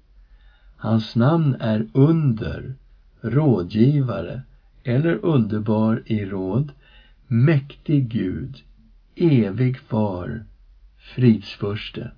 Hans 0.78 1.16
namn 1.16 1.56
är 1.60 1.88
under, 1.94 2.74
rådgivare 3.22 4.42
eller 4.84 5.26
underbar 5.26 6.04
i 6.06 6.26
råd, 6.26 6.72
mäktig 7.28 8.10
Gud, 8.10 8.64
evig 9.16 9.80
far, 9.80 10.46
fridsförste. 10.98 12.12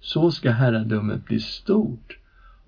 Så 0.00 0.30
ska 0.30 0.50
herradömet 0.50 1.24
bli 1.24 1.40
stort 1.40 2.18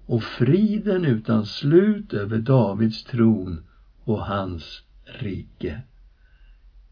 och 0.06 0.22
friden 0.22 1.04
utan 1.04 1.46
slut 1.46 2.14
över 2.14 2.38
Davids 2.38 3.04
tron 3.04 3.62
och 4.04 4.20
hans 4.20 4.82
rike. 5.04 5.82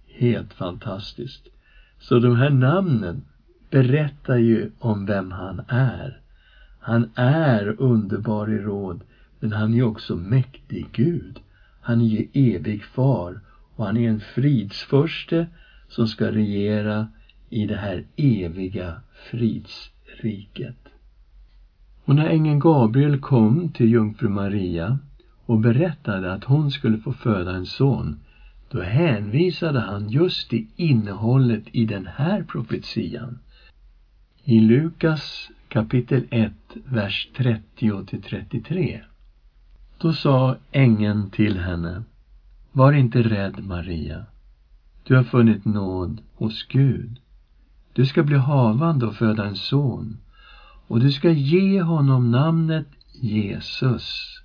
Helt 0.06 0.54
fantastiskt. 0.54 1.48
Så 1.98 2.18
de 2.18 2.36
här 2.36 2.50
namnen 2.50 3.22
berättar 3.70 4.36
ju 4.36 4.70
om 4.78 5.06
vem 5.06 5.30
han 5.30 5.60
är. 5.68 6.20
Han 6.80 7.10
är 7.14 7.80
underbar 7.80 8.50
i 8.50 8.58
råd, 8.58 9.00
men 9.40 9.52
han 9.52 9.74
är 9.74 9.82
också 9.82 10.16
mäktig 10.16 10.86
Gud. 10.92 11.40
Han 11.80 12.00
är 12.00 12.06
ju 12.06 12.54
evig 12.54 12.84
far 12.84 13.40
och 13.76 13.86
han 13.86 13.96
är 13.96 14.08
en 14.08 14.20
fridsförste 14.20 15.46
som 15.92 16.08
ska 16.08 16.32
regera 16.32 17.08
i 17.50 17.66
det 17.66 17.76
här 17.76 18.04
eviga 18.16 19.00
fridsriket. 19.30 20.76
Och 22.04 22.14
när 22.14 22.26
ängeln 22.26 22.58
Gabriel 22.58 23.20
kom 23.20 23.68
till 23.68 23.90
jungfru 23.90 24.28
Maria 24.28 24.98
och 25.46 25.58
berättade 25.58 26.32
att 26.32 26.44
hon 26.44 26.70
skulle 26.70 26.98
få 26.98 27.12
föda 27.12 27.50
en 27.54 27.66
son, 27.66 28.20
då 28.70 28.82
hänvisade 28.82 29.80
han 29.80 30.08
just 30.08 30.50
till 30.50 30.66
innehållet 30.76 31.62
i 31.72 31.84
den 31.84 32.06
här 32.06 32.42
profetian. 32.42 33.38
I 34.44 34.60
Lukas 34.60 35.50
kapitel 35.68 36.26
1, 36.30 36.52
vers 36.84 37.28
30 37.36 38.04
till 38.06 38.22
33. 38.22 39.00
Då 39.98 40.12
sa 40.12 40.56
ängeln 40.70 41.30
till 41.30 41.58
henne, 41.58 42.02
Var 42.72 42.92
inte 42.92 43.22
rädd, 43.22 43.64
Maria. 43.64 44.24
Du 45.04 45.16
har 45.16 45.22
funnit 45.22 45.64
nåd 45.64 46.20
hos 46.34 46.62
Gud. 46.68 47.20
Du 47.92 48.06
ska 48.06 48.22
bli 48.22 48.36
havande 48.36 49.06
och 49.06 49.16
föda 49.16 49.44
en 49.44 49.56
son 49.56 50.16
och 50.88 51.00
du 51.00 51.12
ska 51.12 51.30
ge 51.30 51.82
honom 51.82 52.30
namnet 52.30 52.86
Jesus. 53.12 54.38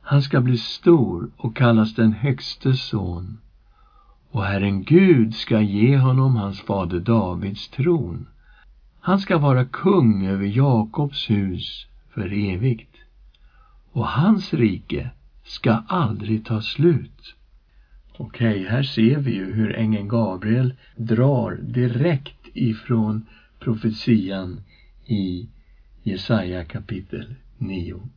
Han 0.00 0.22
ska 0.22 0.40
bli 0.40 0.58
stor 0.58 1.30
och 1.36 1.56
kallas 1.56 1.94
den 1.94 2.12
högste 2.12 2.74
son 2.74 3.38
och 4.30 4.44
Herren 4.44 4.82
Gud 4.82 5.34
ska 5.34 5.60
ge 5.60 5.98
honom 5.98 6.36
hans 6.36 6.60
fader 6.60 7.00
Davids 7.00 7.68
tron. 7.68 8.26
Han 9.00 9.18
ska 9.18 9.38
vara 9.38 9.64
kung 9.64 10.26
över 10.26 10.46
Jakobs 10.46 11.30
hus 11.30 11.86
för 12.14 12.32
evigt 12.32 12.96
och 13.92 14.06
hans 14.06 14.54
rike 14.54 15.10
ska 15.44 15.72
aldrig 15.86 16.44
ta 16.44 16.60
slut. 16.60 17.34
Okej, 18.16 18.60
okay, 18.60 18.68
här 18.68 18.82
ser 18.82 19.18
vi 19.18 19.34
ju 19.34 19.52
hur 19.52 19.76
ängeln 19.76 20.08
Gabriel 20.08 20.74
drar 20.96 21.58
direkt 21.62 22.48
ifrån 22.54 23.26
profetian 23.58 24.60
i 25.06 25.48
Jesaja 26.02 26.64
kapitel 26.64 27.34
9. 27.58 28.08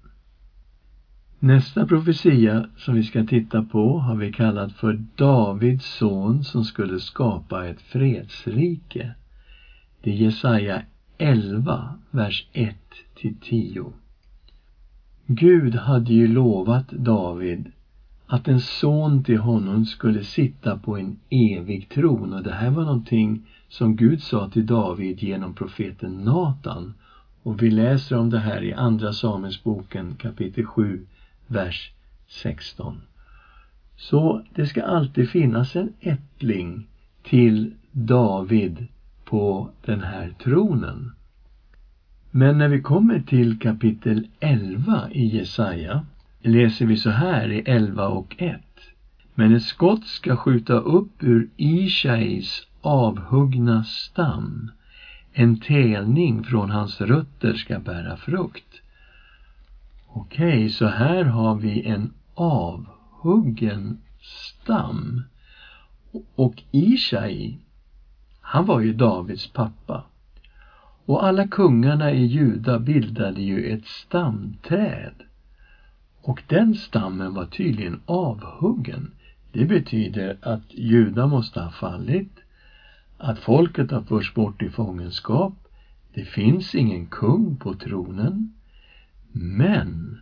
Nästa 1.40 1.88
profetia 1.88 2.70
som 2.78 2.96
vi 2.96 3.04
ska 3.04 3.26
titta 3.26 3.64
på 3.64 4.00
har 4.00 4.16
vi 4.16 4.32
kallat 4.32 4.74
för 4.74 5.06
Davids 5.16 5.86
son 5.86 6.44
som 6.44 6.64
skulle 6.64 7.00
skapa 7.00 7.68
ett 7.68 7.82
fredsrike. 7.82 9.12
Det 10.02 10.12
är 10.12 10.16
Jesaja 10.16 10.82
11, 11.18 11.94
vers 12.12 12.48
1 12.54 12.76
till 13.16 13.36
10. 13.42 13.94
Gud 15.26 15.76
hade 15.76 16.14
ju 16.14 16.28
lovat 16.28 16.90
David 16.90 17.72
att 18.28 18.48
en 18.48 18.60
son 18.60 19.24
till 19.24 19.38
honom 19.38 19.86
skulle 19.86 20.24
sitta 20.24 20.78
på 20.78 20.98
en 20.98 21.18
evig 21.30 21.90
tron 21.90 22.34
och 22.34 22.44
det 22.44 22.52
här 22.52 22.72
var 22.72 22.84
någonting 22.84 23.46
som 23.68 23.96
Gud 23.96 24.22
sa 24.22 24.48
till 24.48 24.66
David 24.66 25.24
genom 25.24 25.54
profeten 25.54 26.24
Natan 26.24 26.94
och 27.44 27.64
vi 27.64 27.72
läser 27.72 28.18
om 28.18 28.30
det 28.30 28.40
här 28.40 28.64
i 28.64 28.74
Andra 28.74 29.14
Samuelsboken 29.14 30.16
kapitel 30.16 30.66
7, 30.66 31.06
vers 31.48 31.92
16. 32.28 33.02
Så 33.96 34.42
det 34.56 34.66
ska 34.66 34.84
alltid 34.84 35.30
finnas 35.30 35.76
en 35.76 35.90
ättling 36.00 36.88
till 37.24 37.74
David 37.92 38.86
på 39.26 39.70
den 39.86 40.02
här 40.02 40.34
tronen. 40.44 41.12
Men 42.32 42.58
när 42.58 42.68
vi 42.68 42.82
kommer 42.82 43.20
till 43.20 43.60
kapitel 43.60 44.28
11 44.40 45.10
i 45.12 45.26
Jesaja 45.26 46.06
läser 46.46 46.86
vi 46.86 46.98
så 46.98 47.10
här 47.10 47.52
i 47.52 47.60
11 47.60 48.08
och 48.08 48.36
1. 48.38 48.62
Men 49.34 49.56
ett 49.56 49.64
skott 49.64 50.06
ska 50.06 50.36
skjuta 50.36 50.74
upp 50.74 51.24
ur 51.24 51.50
Ishais 51.58 52.68
avhuggna 52.82 53.84
stam. 53.84 54.72
En 55.34 55.60
telning 55.60 56.44
från 56.44 56.70
hans 56.70 57.02
rötter 57.02 57.54
ska 57.54 57.80
bära 57.80 58.18
frukt. 58.18 58.82
Okej, 60.08 60.48
okay, 60.48 60.70
så 60.70 60.88
här 60.88 61.24
har 61.24 61.56
vi 61.56 61.84
en 61.84 62.14
avhuggen 62.34 64.02
stam. 64.22 65.22
Och 66.36 66.64
Ishai, 66.72 67.58
han 68.42 68.66
var 68.66 68.80
ju 68.80 68.94
Davids 68.94 69.48
pappa. 69.48 70.04
Och 71.06 71.26
alla 71.26 71.48
kungarna 71.48 72.12
i 72.12 72.26
Juda 72.26 72.80
bildade 72.80 73.42
ju 73.42 73.74
ett 73.74 73.86
stamträd. 73.86 75.14
Och 76.26 76.44
den 76.48 76.76
stammen 76.76 77.34
var 77.34 77.46
tydligen 77.46 78.00
avhuggen. 78.06 79.12
Det 79.52 79.66
betyder 79.66 80.38
att 80.42 80.74
Juda 80.74 81.28
måste 81.28 81.62
ha 81.62 81.70
fallit, 81.70 82.32
att 83.18 83.40
folket 83.40 83.92
har 83.92 84.02
förts 84.02 84.34
bort 84.34 84.62
i 84.62 84.70
fångenskap, 84.70 85.54
det 86.14 86.26
finns 86.26 86.76
ingen 86.76 87.06
kung 87.06 87.56
på 87.56 87.74
tronen, 87.74 88.54
men 89.32 90.22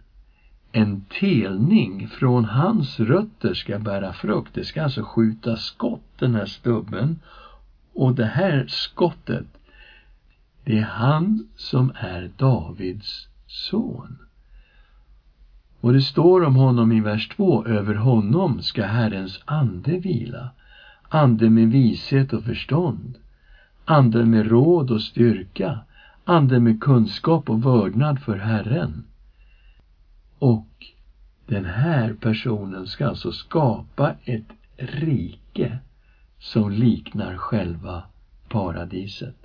en 0.71 1.01
telning 1.01 2.07
från 2.07 2.45
hans 2.45 2.99
rötter 2.99 3.53
ska 3.53 3.79
bära 3.79 4.13
frukt. 4.13 4.53
Det 4.53 4.63
ska 4.63 4.83
alltså 4.83 5.03
skjuta 5.03 5.55
skott, 5.55 6.19
den 6.19 6.35
här 6.35 6.45
stubben. 6.45 7.19
Och 7.93 8.13
det 8.13 8.25
här 8.25 8.65
skottet, 8.67 9.45
det 10.63 10.79
är 10.79 10.85
han 10.85 11.47
som 11.55 11.91
är 11.95 12.29
Davids 12.37 13.27
son. 13.47 14.17
Och 15.83 15.93
det 15.93 16.01
står 16.01 16.43
om 16.43 16.55
honom 16.55 16.91
i 16.91 17.01
vers 17.01 17.27
2, 17.27 17.65
över 17.65 17.95
honom 17.95 18.61
ska 18.61 18.83
Herrens 18.83 19.39
ande 19.45 19.97
vila, 19.97 20.49
ande 21.09 21.49
med 21.49 21.71
vishet 21.71 22.33
och 22.33 22.43
förstånd, 22.43 23.17
ande 23.85 24.25
med 24.25 24.47
råd 24.47 24.91
och 24.91 25.01
styrka, 25.01 25.79
ande 26.25 26.59
med 26.59 26.81
kunskap 26.81 27.49
och 27.49 27.63
vördnad 27.63 28.19
för 28.19 28.37
Herren. 28.37 29.03
Och 30.39 30.85
Den 31.45 31.65
här 31.65 32.13
personen 32.13 32.87
ska 32.87 33.07
alltså 33.07 33.31
skapa 33.31 34.15
ett 34.23 34.49
rike 34.77 35.77
som 36.39 36.71
liknar 36.71 37.37
själva 37.37 38.03
paradiset. 38.49 39.37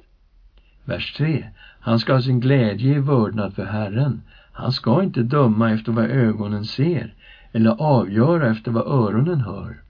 Vers 0.84 1.14
3. 1.16 1.48
Han 1.80 1.98
ska 1.98 2.12
ha 2.12 2.22
sin 2.22 2.40
glädje 2.40 2.94
i 2.94 2.98
vördnad 2.98 3.54
för 3.54 3.64
Herren. 3.64 4.22
Han 4.58 4.72
ska 4.72 5.02
inte 5.02 5.22
döma 5.22 5.70
efter 5.70 5.92
vad 5.92 6.04
ögonen 6.04 6.64
ser 6.64 7.14
eller 7.52 7.70
avgöra 7.70 8.50
efter 8.50 8.70
vad 8.70 8.86
öronen 8.86 9.40
hör. 9.40 9.82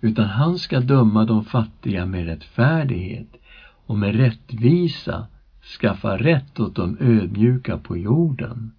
Utan 0.00 0.24
han 0.24 0.58
ska 0.58 0.80
döma 0.80 1.24
de 1.24 1.44
fattiga 1.44 2.06
med 2.06 2.26
rättfärdighet 2.26 3.26
och 3.86 3.98
med 3.98 4.14
rättvisa 4.14 5.26
skaffa 5.80 6.16
rätt 6.16 6.60
åt 6.60 6.76
de 6.76 6.96
ödmjuka 7.00 7.78
på 7.78 7.96
jorden. 7.96 8.72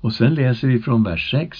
Och 0.00 0.12
sen 0.12 0.34
läser 0.34 0.68
vi 0.68 0.78
från 0.78 1.02
vers 1.02 1.30
6 1.30 1.58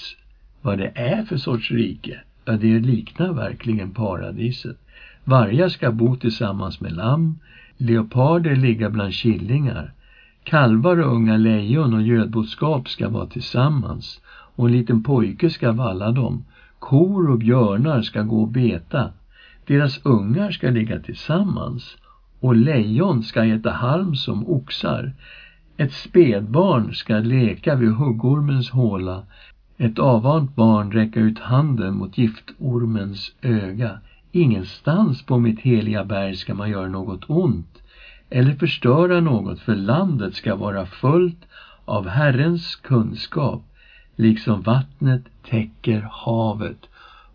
vad 0.61 0.77
det 0.77 0.91
är 0.95 1.25
för 1.25 1.37
sorts 1.37 1.71
rike. 1.71 2.19
Ja, 2.45 2.53
det 2.53 2.79
liknar 2.79 3.33
verkligen 3.33 3.91
paradiset. 3.91 4.77
Vargar 5.23 5.69
ska 5.69 5.91
bo 5.91 6.15
tillsammans 6.15 6.81
med 6.81 6.93
lamm, 6.93 7.39
leoparder 7.77 8.55
ligga 8.55 8.89
bland 8.89 9.13
killingar, 9.13 9.93
kalvar 10.43 10.97
och 10.97 11.15
unga 11.15 11.37
lejon 11.37 11.93
och 11.93 12.01
gödboskap 12.01 12.89
ska 12.89 13.09
vara 13.09 13.25
tillsammans 13.25 14.21
och 14.55 14.67
en 14.67 14.71
liten 14.71 15.03
pojke 15.03 15.49
ska 15.49 15.71
valla 15.71 16.11
dem. 16.11 16.45
Kor 16.79 17.29
och 17.29 17.37
björnar 17.37 18.01
ska 18.01 18.21
gå 18.21 18.41
och 18.41 18.47
beta. 18.47 19.09
Deras 19.67 19.99
ungar 20.03 20.51
ska 20.51 20.69
ligga 20.69 20.99
tillsammans 20.99 21.97
och 22.39 22.55
lejon 22.55 23.23
ska 23.23 23.45
äta 23.45 23.71
halm 23.71 24.15
som 24.15 24.47
oxar. 24.47 25.13
Ett 25.77 25.93
spädbarn 25.93 26.93
ska 26.93 27.19
leka 27.19 27.75
vid 27.75 27.91
huggormens 27.91 28.69
håla, 28.69 29.23
ett 29.77 29.99
avvant 29.99 30.55
barn 30.55 30.91
räcka 30.91 31.19
ut 31.19 31.39
handen 31.39 31.93
mot 31.93 32.17
giftormens 32.17 33.31
öga. 33.41 33.99
Ingenstans 34.31 35.25
på 35.25 35.39
mitt 35.39 35.59
heliga 35.59 36.03
berg 36.03 36.35
ska 36.35 36.53
man 36.53 36.69
göra 36.69 36.87
något 36.87 37.29
ont 37.29 37.80
eller 38.31 38.53
förstöra 38.53 39.19
något, 39.19 39.59
för 39.59 39.75
landet 39.75 40.35
ska 40.35 40.55
vara 40.55 40.85
fullt 40.85 41.45
av 41.85 42.07
Herrens 42.07 42.75
kunskap, 42.75 43.63
liksom 44.15 44.61
vattnet 44.61 45.23
täcker 45.49 46.09
havet. 46.11 46.89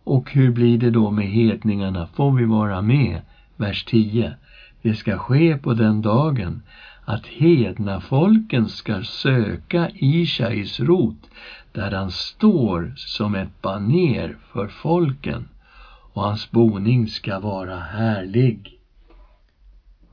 Och 0.04 0.30
hur 0.32 0.50
blir 0.50 0.78
det 0.78 0.90
då 0.90 1.10
med 1.10 1.26
hedningarna? 1.26 2.06
Får 2.06 2.32
vi 2.32 2.44
vara 2.44 2.82
med? 2.82 3.20
Vers 3.56 3.84
10. 3.84 4.34
Det 4.82 4.94
ska 4.94 5.18
ske 5.18 5.56
på 5.56 5.74
den 5.74 6.02
dagen 6.02 6.62
att 7.04 7.26
hednafolken 7.26 8.68
ska 8.68 9.02
söka 9.02 9.90
Ishais 9.94 10.80
rot 10.80 11.30
där 11.72 11.90
han 11.90 12.10
står 12.10 12.92
som 12.96 13.34
ett 13.34 13.62
baner 13.62 14.36
för 14.52 14.68
folken 14.68 15.48
och 16.12 16.22
hans 16.22 16.50
boning 16.50 17.08
ska 17.08 17.38
vara 17.38 17.76
härlig. 17.76 18.75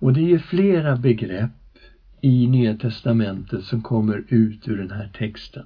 Och 0.04 0.14
det 0.14 0.34
är 0.34 0.40
flera 0.40 0.96
begrepp 0.96 1.78
i 2.22 2.48
Nya 2.48 2.78
testamentet 2.78 3.64
som 3.64 3.82
kommer 3.82 4.24
ut 4.28 4.68
ur 4.68 4.78
den 4.78 4.92
här 4.92 5.10
texten. 5.18 5.66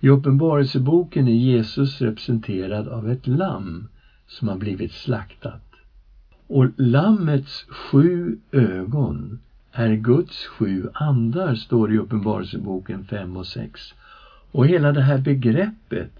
I 0.00 0.08
Uppenbarelseboken 0.08 1.28
är 1.28 1.32
Jesus 1.32 2.00
representerad 2.00 2.88
av 2.88 3.10
ett 3.10 3.26
lamm 3.26 3.88
som 4.26 4.48
har 4.48 4.56
blivit 4.56 4.92
slaktat. 4.92 5.62
Och 6.46 6.70
lammets 6.76 7.66
sju 7.68 8.38
ögon 8.52 9.38
är 9.72 9.94
Guds 9.94 10.46
sju 10.46 10.88
andar, 10.94 11.54
står 11.54 11.88
det 11.88 11.94
i 11.94 11.98
Uppenbarelseboken 11.98 13.04
5 13.04 13.36
och 13.36 13.46
6. 13.46 13.80
Och 14.52 14.66
hela 14.66 14.92
det 14.92 15.02
här 15.02 15.18
begreppet 15.18 16.12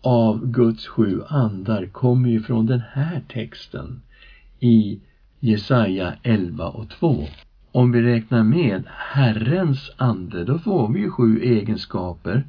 av 0.00 0.46
Guds 0.46 0.86
sju 0.86 1.22
andar 1.28 1.86
kommer 1.86 2.28
ju 2.28 2.42
från 2.42 2.66
den 2.66 2.82
här 2.92 3.22
texten 3.28 4.00
i 4.60 5.00
Jesaja 5.44 6.14
11 6.22 6.68
och 6.68 6.88
2. 6.88 7.26
Om 7.72 7.92
vi 7.92 8.02
räknar 8.02 8.42
med 8.42 8.82
Herrens 8.86 9.90
ande, 9.96 10.44
då 10.44 10.58
får 10.58 10.92
vi 10.92 11.00
ju 11.00 11.10
sju 11.10 11.40
egenskaper. 11.42 12.44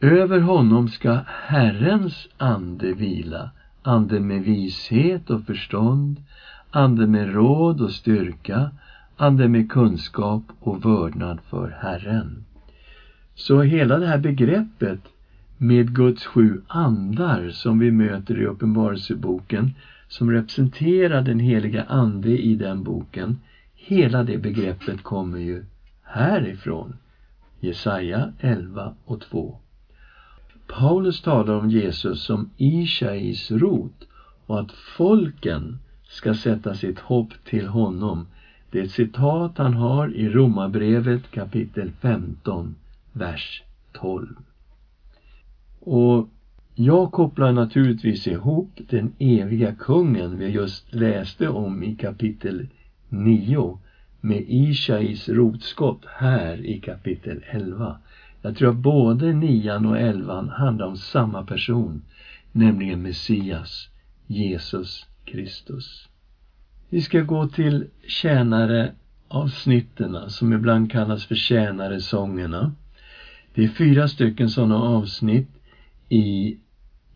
Över 0.00 0.40
honom 0.40 0.88
ska 0.88 1.18
Herrens 1.26 2.28
ande 2.36 2.92
vila, 2.92 3.50
ande 3.82 4.20
med 4.20 4.42
vishet 4.42 5.30
och 5.30 5.44
förstånd, 5.46 6.22
ande 6.70 7.06
med 7.06 7.34
råd 7.34 7.80
och 7.80 7.92
styrka, 7.92 8.70
ande 9.16 9.48
med 9.48 9.70
kunskap 9.70 10.42
och 10.60 10.84
vördnad 10.84 11.38
för 11.50 11.76
Herren. 11.80 12.44
Så 13.34 13.62
hela 13.62 13.98
det 13.98 14.06
här 14.06 14.18
begreppet 14.18 15.00
med 15.58 15.94
Guds 15.94 16.26
sju 16.26 16.60
andar 16.66 17.50
som 17.50 17.78
vi 17.78 17.90
möter 17.90 18.40
i 18.40 18.46
Uppenbarelseboken 18.46 19.74
som 20.14 20.30
representerar 20.30 21.22
den 21.22 21.40
heliga 21.40 21.82
Ande 21.82 22.38
i 22.38 22.54
den 22.54 22.82
boken, 22.82 23.38
hela 23.74 24.22
det 24.22 24.38
begreppet 24.38 25.02
kommer 25.02 25.38
ju 25.38 25.64
härifrån. 26.02 26.96
Jesaja 27.60 28.32
11 28.38 28.94
och 29.04 29.20
2. 29.20 29.58
Paulus 30.66 31.22
talar 31.22 31.54
om 31.54 31.70
Jesus 31.70 32.24
som 32.24 32.50
Ishais 32.56 33.50
rot 33.50 34.08
och 34.46 34.60
att 34.60 34.72
folken 34.72 35.78
ska 36.02 36.34
sätta 36.34 36.74
sitt 36.74 36.98
hopp 36.98 37.32
till 37.44 37.66
honom. 37.66 38.26
Det 38.70 38.78
är 38.78 38.82
ett 38.82 38.90
citat 38.90 39.58
han 39.58 39.74
har 39.74 40.14
i 40.14 40.28
Romarbrevet 40.28 41.30
kapitel 41.30 41.90
15, 42.00 42.74
vers 43.12 43.62
12. 43.92 44.26
Och 45.80 46.33
jag 46.74 47.12
kopplar 47.12 47.52
naturligtvis 47.52 48.26
ihop 48.26 48.80
den 48.90 49.12
eviga 49.18 49.74
kungen 49.74 50.38
vi 50.38 50.48
just 50.48 50.94
läste 50.94 51.48
om 51.48 51.82
i 51.82 51.96
kapitel 51.96 52.66
9 53.08 53.78
med 54.20 54.44
Ishais 54.48 55.28
rotskott 55.28 56.04
här 56.04 56.66
i 56.66 56.78
kapitel 56.78 57.44
11. 57.50 57.96
Jag 58.42 58.56
tror 58.56 58.70
att 58.70 58.76
både 58.76 59.32
nian 59.32 59.86
och 59.86 59.98
elvan 59.98 60.48
handlar 60.48 60.86
om 60.86 60.96
samma 60.96 61.42
person, 61.42 62.02
nämligen 62.52 63.02
Messias, 63.02 63.88
Jesus 64.26 65.06
Kristus. 65.24 66.08
Vi 66.88 67.00
ska 67.00 67.20
gå 67.20 67.46
till 67.46 67.86
tjänareavsnitten 68.06 70.30
som 70.30 70.52
ibland 70.52 70.90
kallas 70.90 71.24
för 71.24 71.34
tjänaresångerna. 71.34 72.72
Det 73.54 73.64
är 73.64 73.68
fyra 73.68 74.08
stycken 74.08 74.50
sådana 74.50 74.76
avsnitt 74.76 75.48
i 76.08 76.56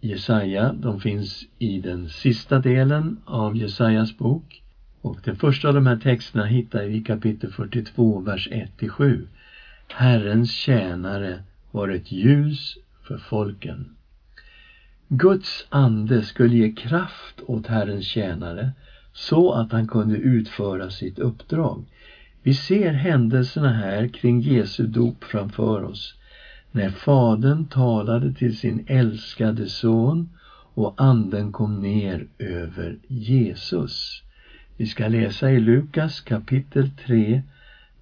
Jesaja. 0.00 0.72
De 0.72 1.00
finns 1.00 1.44
i 1.58 1.78
den 1.78 2.08
sista 2.08 2.58
delen 2.58 3.20
av 3.24 3.56
Jesajas 3.56 4.18
bok. 4.18 4.62
Och 5.00 5.18
den 5.24 5.37
första 5.37 5.68
av 5.68 5.74
de 5.74 5.87
här 5.87 5.96
texterna 5.96 6.44
hittar 6.44 6.84
vi 6.84 6.96
i 6.96 7.00
kapitel 7.00 7.50
42, 7.50 8.20
vers 8.20 8.48
1-7. 8.50 9.26
Herrens 9.88 10.50
tjänare 10.50 11.40
var 11.70 11.88
ett 11.88 12.12
ljus 12.12 12.78
för 13.02 13.18
folken. 13.18 13.96
Guds 15.08 15.66
ande 15.68 16.22
skulle 16.22 16.56
ge 16.56 16.72
kraft 16.72 17.40
åt 17.46 17.66
Herrens 17.66 18.06
tjänare 18.06 18.72
så 19.12 19.52
att 19.52 19.72
han 19.72 19.88
kunde 19.88 20.16
utföra 20.16 20.90
sitt 20.90 21.18
uppdrag. 21.18 21.84
Vi 22.42 22.54
ser 22.54 22.92
händelserna 22.92 23.72
här 23.72 24.08
kring 24.08 24.40
Jesu 24.40 24.87
dop 24.87 25.24
framför 25.24 25.82
oss 25.82 26.17
när 26.72 26.90
Fadern 26.90 27.66
talade 27.66 28.33
till 28.33 28.59
sin 28.59 28.85
älskade 28.87 29.68
son 29.68 30.28
och 30.74 30.94
anden 30.96 31.52
kom 31.52 31.81
ner 31.83 32.26
över 32.38 32.98
Jesus. 33.07 34.22
Vi 34.76 34.87
ska 34.87 35.09
läsa 35.09 35.50
i 35.50 35.61
Lukas 35.61 36.20
kapitel 36.20 36.90
3, 37.07 37.42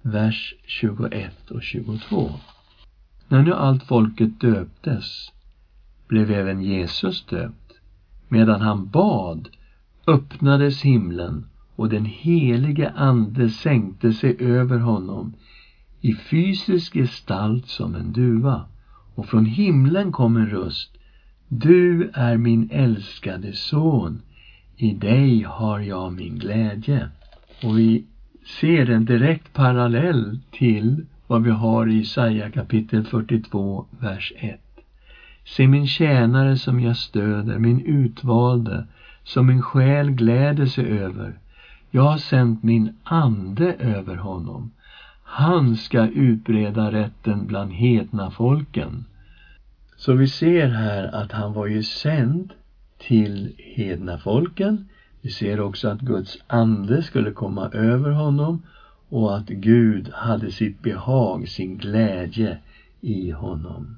vers 0.01 0.55
21 0.65 1.51
och 1.51 1.63
22. 1.63 2.31
När 3.27 3.43
nu 3.43 3.53
allt 3.53 3.83
folket 3.83 4.39
döptes 4.39 5.31
blev 6.07 6.31
även 6.31 6.61
Jesus 6.61 7.25
döpt. 7.25 7.73
Medan 8.27 8.61
han 8.61 8.89
bad 8.89 9.49
öppnades 10.07 10.81
himlen 10.81 11.45
och 11.75 11.89
den 11.89 12.05
helige 12.05 12.89
Ande 12.89 13.49
sänkte 13.49 14.13
sig 14.13 14.35
över 14.39 14.79
honom 14.79 15.33
i 16.01 16.13
fysisk 16.13 16.93
gestalt 16.93 17.67
som 17.67 17.95
en 17.95 18.11
duva. 18.11 18.65
Och 19.15 19.25
från 19.25 19.45
himlen 19.45 20.11
kom 20.11 20.37
en 20.37 20.49
röst. 20.49 20.97
Du 21.47 22.09
är 22.13 22.37
min 22.37 22.69
älskade 22.71 23.53
son. 23.53 24.21
I 24.77 24.93
dig 24.93 25.43
har 25.43 25.79
jag 25.79 26.13
min 26.13 26.39
glädje. 26.39 27.09
Och 27.63 27.79
vi 27.79 28.05
ser 28.61 28.89
en 28.89 29.05
direkt 29.05 29.53
parallell 29.53 30.39
till 30.51 31.05
vad 31.27 31.43
vi 31.43 31.51
har 31.51 31.87
i 31.87 31.97
Isaia 31.97 32.51
kapitel 32.51 33.03
42, 33.03 33.85
vers 33.99 34.33
1. 34.35 34.59
Se 35.45 35.67
min 35.67 35.87
tjänare 35.87 36.57
som 36.57 36.79
jag 36.79 36.97
stöder, 36.97 37.59
min 37.59 37.85
utvalde, 37.85 38.87
som 39.23 39.45
min 39.45 39.61
själ 39.61 40.11
gläder 40.11 40.65
sig 40.65 40.99
över. 40.99 41.39
Jag 41.91 42.03
har 42.03 42.17
sänt 42.17 42.63
min 42.63 42.93
ande 43.03 43.73
över 43.73 44.15
honom. 44.15 44.71
Han 45.29 45.77
ska 45.77 46.07
utbreda 46.07 46.91
rätten 46.91 47.47
bland 47.47 47.73
hedna 47.73 48.31
folken. 48.31 49.05
Så 49.95 50.13
vi 50.13 50.27
ser 50.27 50.69
här 50.69 51.15
att 51.15 51.31
han 51.31 51.53
var 51.53 51.67
ju 51.67 51.83
sänd 51.83 52.53
till 52.97 53.53
hedna 53.57 54.17
folken. 54.17 54.89
Vi 55.21 55.29
ser 55.29 55.59
också 55.59 55.87
att 55.87 56.01
Guds 56.01 56.37
ande 56.47 57.03
skulle 57.03 57.31
komma 57.31 57.69
över 57.69 58.11
honom 58.11 58.61
och 59.09 59.37
att 59.37 59.47
Gud 59.47 60.09
hade 60.13 60.51
sitt 60.51 60.81
behag, 60.81 61.47
sin 61.47 61.77
glädje 61.77 62.57
i 63.01 63.31
honom. 63.31 63.97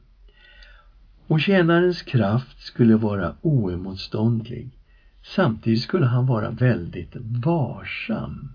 Och 1.27 1.41
tjänarens 1.41 2.01
kraft 2.01 2.61
skulle 2.61 2.95
vara 2.95 3.33
oemotståndlig. 3.41 4.69
Samtidigt 5.35 5.81
skulle 5.81 6.05
han 6.05 6.25
vara 6.25 6.49
väldigt 6.49 7.15
varsam. 7.45 8.49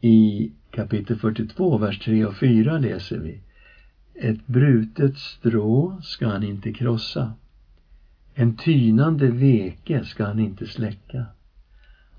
I 0.00 0.50
kapitel 0.70 1.16
42, 1.16 1.78
vers 1.78 1.98
3 1.98 2.24
och 2.24 2.36
4 2.36 2.78
läser 2.78 3.18
vi 3.18 3.40
Ett 4.14 4.46
brutet 4.46 5.18
strå 5.18 6.00
ska 6.02 6.28
han 6.28 6.42
inte 6.42 6.72
krossa. 6.72 7.32
En 8.34 8.56
tynande 8.56 9.26
veke 9.26 10.04
ska 10.04 10.24
han 10.24 10.38
inte 10.38 10.66
släcka. 10.66 11.26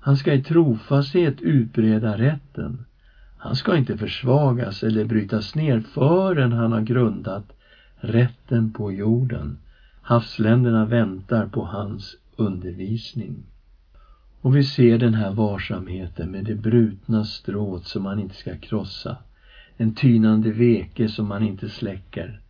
Han 0.00 0.16
ska 0.16 0.32
i 0.32 0.42
trofasthet 0.42 1.40
utbreda 1.40 2.18
rätten. 2.18 2.84
Han 3.36 3.56
ska 3.56 3.76
inte 3.76 3.96
försvagas 3.96 4.82
eller 4.82 5.04
brytas 5.04 5.54
ner 5.54 5.80
förrän 5.80 6.52
han 6.52 6.72
har 6.72 6.80
grundat 6.80 7.52
rätten 7.96 8.72
på 8.72 8.92
jorden. 8.92 9.56
Havsländerna 10.02 10.84
väntar 10.84 11.46
på 11.46 11.64
hans 11.64 12.16
undervisning. 12.36 13.42
Och 14.40 14.56
vi 14.56 14.64
ser 14.64 14.98
den 14.98 15.14
här 15.14 15.32
varsamheten 15.32 16.30
med 16.30 16.44
det 16.44 16.54
brutna 16.54 17.24
strået 17.24 17.84
som 17.84 18.02
man 18.02 18.18
inte 18.18 18.34
ska 18.34 18.56
krossa. 18.56 19.16
En 19.76 19.94
tynande 19.94 20.50
veke 20.50 21.08
som 21.08 21.26
man 21.26 21.42
inte 21.42 21.68
släcker. 21.68 22.40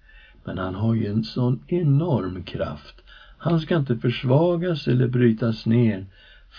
Men 0.44 0.58
han 0.58 0.74
har 0.74 0.94
ju 0.94 1.06
en 1.06 1.24
sån 1.24 1.60
enorm 1.66 2.42
kraft. 2.42 2.94
Han 3.38 3.60
ska 3.60 3.76
inte 3.76 3.96
försvagas 3.96 4.88
eller 4.88 5.08
brytas 5.08 5.66
ner 5.66 6.06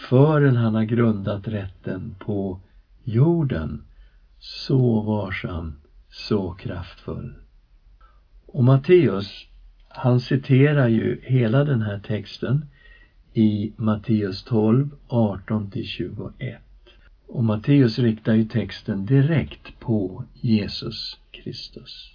förrän 0.10 0.56
han 0.56 0.76
har 0.76 0.84
grundat 0.84 1.48
rätten 1.48 2.16
på 2.20 2.60
jorden. 3.04 3.82
Så 4.40 5.02
varsam, 5.02 5.76
så 6.10 6.52
kraftfull. 6.52 7.34
Och 8.46 8.64
Matteus, 8.64 9.46
han 9.88 10.20
citerar 10.20 10.88
ju 10.88 11.22
hela 11.24 11.64
den 11.64 11.82
här 11.82 12.00
texten 12.00 12.66
i 13.34 13.72
Matteus 13.76 14.44
12, 14.44 14.90
18-21. 15.08 16.58
Och 17.28 17.44
Matteus 17.44 18.00
riktar 18.00 18.34
ju 18.34 18.46
texten 18.46 19.06
direkt 19.06 19.80
på 19.80 20.24
Jesus 20.34 21.18
Kristus. 21.32 22.14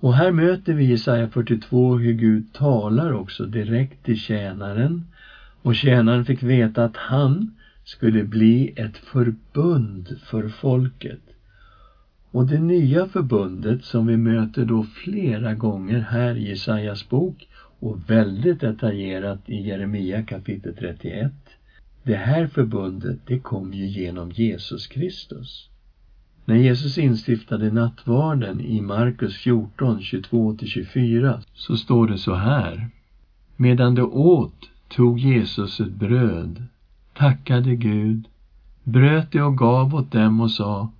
Och 0.00 0.14
här 0.14 0.32
möter 0.32 0.74
vi 0.74 0.84
i 0.84 0.90
Jesaja 0.90 1.28
42 1.28 1.96
hur 1.96 2.12
Gud 2.12 2.52
talar 2.52 3.12
också 3.12 3.44
direkt 3.46 4.04
till 4.04 4.18
tjänaren 4.18 5.04
och 5.62 5.76
tjänaren 5.76 6.24
fick 6.24 6.42
veta 6.42 6.84
att 6.84 6.96
han 6.96 7.54
skulle 7.84 8.24
bli 8.24 8.72
ett 8.76 8.96
förbund 8.96 10.16
för 10.24 10.48
folket. 10.48 11.20
Och 12.30 12.46
det 12.46 12.58
nya 12.58 13.06
förbundet 13.06 13.84
som 13.84 14.06
vi 14.06 14.16
möter 14.16 14.64
då 14.64 14.82
flera 14.82 15.54
gånger 15.54 16.00
här 16.00 16.34
i 16.34 16.48
Jesajas 16.48 17.08
bok 17.08 17.48
och 17.84 18.10
väldigt 18.10 18.60
detaljerat 18.60 19.40
i 19.46 19.68
Jeremia 19.68 20.22
kapitel 20.22 20.74
31. 20.76 21.32
Det 22.02 22.16
här 22.16 22.46
förbundet, 22.46 23.18
det 23.26 23.38
kom 23.38 23.72
ju 23.72 23.86
genom 23.86 24.30
Jesus 24.30 24.86
Kristus. 24.86 25.68
När 26.44 26.54
Jesus 26.54 26.98
instiftade 26.98 27.70
nattvarden 27.70 28.60
i 28.60 28.80
Markus 28.80 29.36
14, 29.36 30.00
22-24 30.00 31.42
så 31.54 31.76
står 31.76 32.08
det 32.08 32.18
så 32.18 32.34
här. 32.34 32.88
Medan 33.56 33.94
de 33.94 34.12
åt 34.12 34.70
tog 34.88 35.18
Jesus 35.18 35.80
ett 35.80 35.94
bröd, 35.94 36.62
tackade 37.14 37.76
Gud, 37.76 38.28
bröt 38.82 39.32
det 39.32 39.42
och 39.42 39.58
gav 39.58 39.94
åt 39.94 40.12
dem 40.12 40.40
och 40.40 40.50
sa 40.50 40.90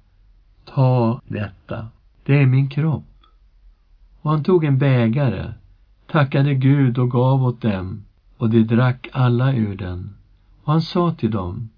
Ta 0.65 1.21
detta, 1.29 1.89
det 2.25 2.43
är 2.43 2.47
min 2.47 2.69
kropp. 2.69 3.05
Och 4.21 4.31
han 4.31 4.45
tog 4.45 4.65
en 4.65 4.79
bägare, 4.79 5.53
tackade 6.15 6.55
Gud 6.55 6.99
och 6.99 7.11
gav 7.11 7.45
åt 7.45 7.63
dem, 7.63 8.05
och 8.37 8.51
de 8.51 8.63
drack 8.63 9.09
alla 9.13 9.55
ur 9.55 9.77
den. 9.77 10.15
Och 10.63 10.73
han 10.73 10.83
sa 10.83 11.15
till 11.15 11.31
dem, 11.31 11.69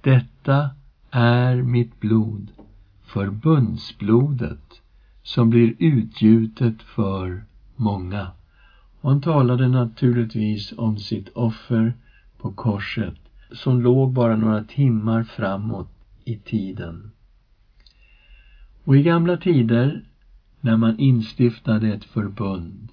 Detta 0.00 0.70
är 1.10 1.62
mitt 1.62 2.00
blod, 2.00 2.50
förbundsblodet, 3.04 4.80
som 5.22 5.50
blir 5.50 5.74
utgjutet 5.78 6.82
för 6.82 7.44
många. 7.76 8.30
Och 9.00 9.10
han 9.10 9.20
talade 9.20 9.68
naturligtvis 9.68 10.74
om 10.76 10.98
sitt 10.98 11.28
offer 11.28 11.94
på 12.38 12.52
korset, 12.52 13.18
som 13.52 13.82
låg 13.82 14.12
bara 14.12 14.36
några 14.36 14.64
timmar 14.64 15.22
framåt 15.22 15.90
i 16.24 16.36
tiden. 16.36 17.10
Och 18.84 18.96
i 18.96 19.02
gamla 19.02 19.36
tider, 19.36 20.04
när 20.60 20.76
man 20.76 20.98
instiftade 20.98 21.88
ett 21.88 22.04
förbund, 22.04 22.88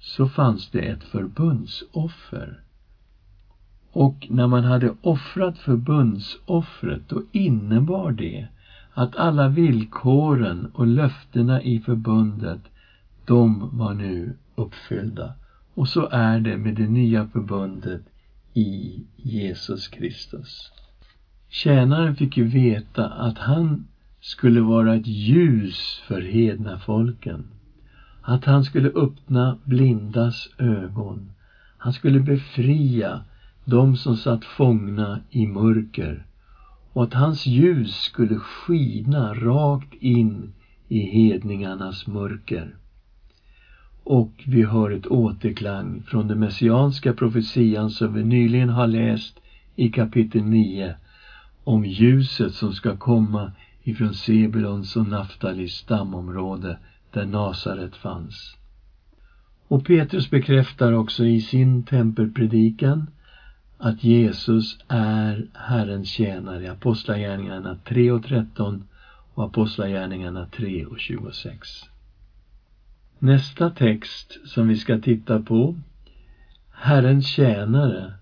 så 0.00 0.28
fanns 0.28 0.70
det 0.70 0.80
ett 0.80 1.04
förbundsoffer. 1.04 2.60
Och 3.92 4.26
när 4.30 4.46
man 4.46 4.64
hade 4.64 4.94
offrat 5.00 5.58
förbundsoffret, 5.58 7.08
då 7.08 7.22
innebar 7.32 8.12
det 8.12 8.48
att 8.94 9.16
alla 9.16 9.48
villkoren 9.48 10.66
och 10.72 10.86
löftena 10.86 11.62
i 11.62 11.80
förbundet, 11.80 12.60
de 13.24 13.78
var 13.78 13.94
nu 13.94 14.36
uppfyllda. 14.54 15.34
Och 15.74 15.88
så 15.88 16.08
är 16.10 16.40
det 16.40 16.56
med 16.56 16.74
det 16.74 16.86
nya 16.86 17.28
förbundet 17.28 18.02
i 18.54 19.04
Jesus 19.16 19.88
Kristus. 19.88 20.72
Tjänaren 21.48 22.16
fick 22.16 22.36
ju 22.36 22.44
veta 22.44 23.08
att 23.08 23.38
han 23.38 23.86
skulle 24.20 24.60
vara 24.60 24.94
ett 24.94 25.06
ljus 25.06 26.02
för 26.06 26.20
hedna 26.20 26.78
folken. 26.78 27.44
Att 28.22 28.44
han 28.44 28.64
skulle 28.64 28.88
öppna 28.88 29.56
blindas 29.64 30.48
ögon. 30.58 31.30
Han 31.78 31.92
skulle 31.92 32.20
befria 32.20 33.20
de 33.64 33.96
som 33.96 34.16
satt 34.16 34.44
fångna 34.44 35.20
i 35.30 35.46
mörker 35.46 36.24
och 36.92 37.02
att 37.02 37.14
hans 37.14 37.46
ljus 37.46 37.94
skulle 37.94 38.36
skina 38.38 39.34
rakt 39.34 39.94
in 39.94 40.52
i 40.88 41.00
hedningarnas 41.00 42.06
mörker. 42.06 42.74
Och 44.04 44.44
vi 44.46 44.62
hör 44.62 44.90
ett 44.90 45.06
återklang 45.06 46.02
från 46.06 46.28
den 46.28 46.38
messianska 46.38 47.12
profetian 47.12 47.90
som 47.90 48.14
vi 48.14 48.22
nyligen 48.22 48.68
har 48.68 48.86
läst 48.86 49.40
i 49.76 49.88
kapitel 49.88 50.42
9 50.42 50.94
om 51.64 51.84
ljuset 51.84 52.52
som 52.52 52.72
ska 52.72 52.96
komma 52.96 53.50
ifrån 53.82 54.14
Sebulons 54.14 54.96
och 54.96 55.06
Naftalis 55.06 55.72
stamområde 55.72 56.78
där 57.12 57.26
Nasaret 57.26 57.96
fanns. 57.96 58.56
Och 59.68 59.84
Petrus 59.86 60.30
bekräftar 60.30 60.92
också 60.92 61.24
i 61.24 61.40
sin 61.40 61.82
tempelpredikan 61.82 63.10
att 63.78 64.04
Jesus 64.04 64.78
är 64.88 65.48
Herrens 65.54 66.08
tjänare 66.08 66.64
i 66.64 66.68
Apostlagärningarna 66.68 67.76
3 67.84 68.10
och 68.10 68.24
13 68.24 68.84
och 69.34 69.44
Apostlagärningarna 69.44 70.46
3 70.46 70.84
och 70.84 71.00
26. 71.00 71.68
Nästa 73.18 73.70
text 73.70 74.38
som 74.44 74.68
vi 74.68 74.76
ska 74.76 74.98
titta 74.98 75.42
på 75.42 75.76
Herrens 76.70 77.26
tjänare 77.26 78.12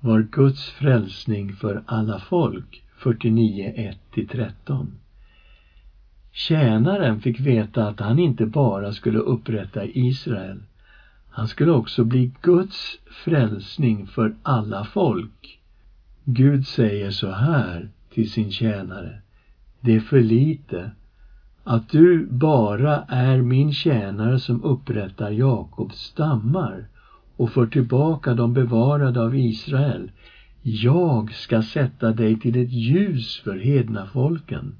var 0.00 0.22
Guds 0.22 0.70
frälsning 0.70 1.52
för 1.52 1.82
alla 1.86 2.18
folk 2.18 2.82
49, 2.96 3.92
1-13. 4.14 4.86
Tjänaren 6.32 7.20
fick 7.20 7.40
veta 7.40 7.86
att 7.86 8.00
han 8.00 8.18
inte 8.18 8.46
bara 8.46 8.92
skulle 8.92 9.18
upprätta 9.18 9.84
Israel. 9.84 10.62
Han 11.30 11.48
skulle 11.48 11.70
också 11.70 12.04
bli 12.04 12.30
Guds 12.42 12.98
frälsning 13.24 14.06
för 14.06 14.34
alla 14.42 14.84
folk. 14.84 15.58
Gud 16.24 16.66
säger 16.66 17.10
så 17.10 17.30
här 17.30 17.88
till 18.14 18.30
sin 18.30 18.50
tjänare. 18.50 19.20
Det 19.80 19.94
är 19.94 20.00
för 20.00 20.20
lite 20.20 20.90
att 21.64 21.88
du 21.88 22.26
bara 22.26 23.04
är 23.08 23.42
min 23.42 23.72
tjänare 23.72 24.38
som 24.38 24.64
upprättar 24.64 25.30
Jakobs 25.30 25.98
stammar 25.98 26.86
och 27.36 27.50
för 27.50 27.66
tillbaka 27.66 28.34
de 28.34 28.52
bevarade 28.52 29.20
av 29.20 29.36
Israel. 29.36 30.10
Jag 30.62 31.32
ska 31.32 31.62
sätta 31.62 32.12
dig 32.12 32.38
till 32.38 32.56
ett 32.56 32.72
ljus 32.72 33.40
för 33.40 33.56
hedna 33.56 34.06
folken 34.06 34.74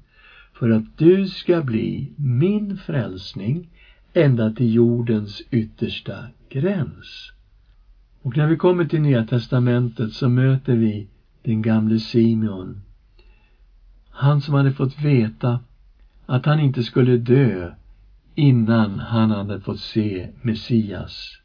för 0.61 0.69
att 0.69 0.97
du 0.97 1.27
ska 1.27 1.61
bli 1.61 2.11
min 2.15 2.77
frälsning 2.77 3.69
ända 4.13 4.51
till 4.51 4.73
jordens 4.73 5.41
yttersta 5.51 6.13
gräns. 6.49 7.31
Och 8.21 8.37
när 8.37 8.47
vi 8.47 8.57
kommer 8.57 8.85
till 8.85 9.01
Nya 9.01 9.25
testamentet 9.25 10.13
så 10.13 10.29
möter 10.29 10.75
vi 10.75 11.07
den 11.43 11.61
gamle 11.61 11.99
Simeon. 11.99 12.81
Han 14.09 14.41
som 14.41 14.53
hade 14.53 14.71
fått 14.71 14.99
veta 14.99 15.59
att 16.25 16.45
han 16.45 16.59
inte 16.59 16.83
skulle 16.83 17.17
dö 17.17 17.71
innan 18.35 18.99
han 18.99 19.31
hade 19.31 19.59
fått 19.59 19.79
se 19.79 20.29
Messias. 20.41 21.39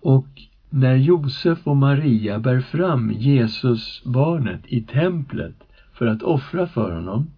Och 0.00 0.28
när 0.70 0.94
Josef 0.94 1.66
och 1.66 1.76
Maria 1.76 2.38
bär 2.38 2.60
fram 2.60 3.12
Jesus 3.12 4.02
barnet 4.04 4.60
i 4.66 4.82
templet 4.82 5.56
för 5.92 6.06
att 6.06 6.22
offra 6.22 6.66
för 6.66 6.92
honom, 6.92 7.30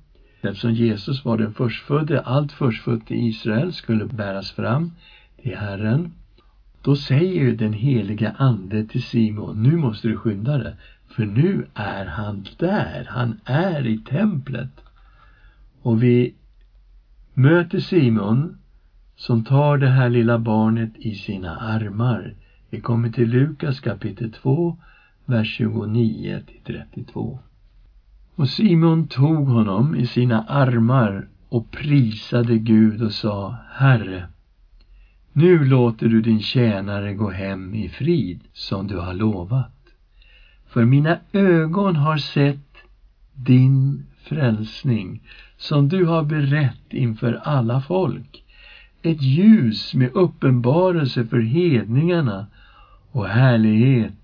eftersom 0.47 0.75
Jesus 0.75 1.25
var 1.25 1.39
den 1.39 1.55
förstfödde, 1.55 2.21
allt 2.21 2.53
förstfött 2.53 3.11
i 3.11 3.15
Israel 3.15 3.73
skulle 3.73 4.05
bäras 4.05 4.51
fram 4.51 4.93
till 5.43 5.57
Herren, 5.57 6.13
då 6.83 6.97
säger 6.97 7.43
ju 7.43 7.57
den 7.57 7.73
heliga 7.73 8.35
Ande 8.39 8.85
till 8.85 9.03
Simon, 9.03 9.63
nu 9.63 9.77
måste 9.77 10.09
du 10.09 10.17
skynda 10.17 10.59
dig, 10.59 10.75
för 11.09 11.25
nu 11.25 11.67
är 11.75 12.07
han 12.07 12.47
där, 12.59 13.07
han 13.11 13.41
är 13.45 13.87
i 13.87 13.99
templet. 13.99 14.71
Och 15.83 16.03
vi 16.03 16.35
möter 17.35 17.81
Simon 17.81 18.59
som 19.17 19.45
tar 19.45 19.79
det 19.79 19.89
här 19.89 20.09
lilla 20.09 20.39
barnet 20.39 20.93
i 20.97 21.15
sina 21.15 21.57
armar. 21.57 22.35
Vi 22.71 22.81
kommer 22.81 23.11
till 23.11 23.31
Lukas 23.31 23.81
kapitel 23.81 24.33
2, 24.33 24.77
vers 25.25 25.57
29 25.57 26.43
till 26.47 26.75
32. 26.75 27.39
Och 28.37 28.49
Simon 28.49 29.09
tog 29.09 29.49
honom 29.49 29.95
i 29.95 30.07
sina 30.07 30.43
armar 30.43 31.29
och 31.49 31.71
prisade 31.71 32.59
Gud 32.59 33.03
och 33.03 33.13
sa, 33.13 33.57
Herre, 33.73 34.27
nu 35.33 35.65
låter 35.65 36.09
du 36.09 36.23
din 36.23 36.41
tjänare 36.41 37.15
gå 37.15 37.31
hem 37.31 37.75
i 37.75 37.89
frid 37.89 38.41
som 38.53 38.87
du 38.87 38.97
har 38.97 39.15
lovat. 39.15 39.73
För 40.67 40.85
mina 40.85 41.19
ögon 41.33 41.97
har 41.97 42.17
sett 42.17 42.77
din 43.33 44.07
frälsning 44.23 45.23
som 45.57 45.89
du 45.89 46.05
har 46.05 46.23
berett 46.23 46.93
inför 46.93 47.41
alla 47.45 47.81
folk. 47.81 48.45
Ett 49.03 49.23
ljus 49.23 49.95
med 49.95 50.11
uppenbarelse 50.15 51.27
för 51.27 51.41
hedningarna 51.41 52.47
och 53.11 53.27
härlighet 53.29 54.19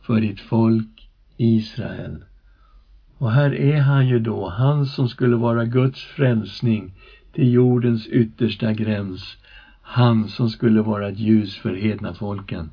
för 0.00 0.20
ditt 0.20 0.40
folk 0.40 1.08
Israel. 1.36 2.24
Och 3.20 3.32
här 3.32 3.54
är 3.54 3.80
han 3.80 4.08
ju 4.08 4.18
då, 4.18 4.48
han 4.48 4.86
som 4.86 5.08
skulle 5.08 5.36
vara 5.36 5.64
Guds 5.64 6.02
frälsning 6.02 6.92
till 7.32 7.52
jordens 7.52 8.06
yttersta 8.06 8.72
gräns. 8.72 9.36
Han 9.82 10.28
som 10.28 10.50
skulle 10.50 10.82
vara 10.82 11.08
ett 11.08 11.18
ljus 11.18 11.56
för 11.56 11.74
hedna 11.74 12.14
folken. 12.14 12.70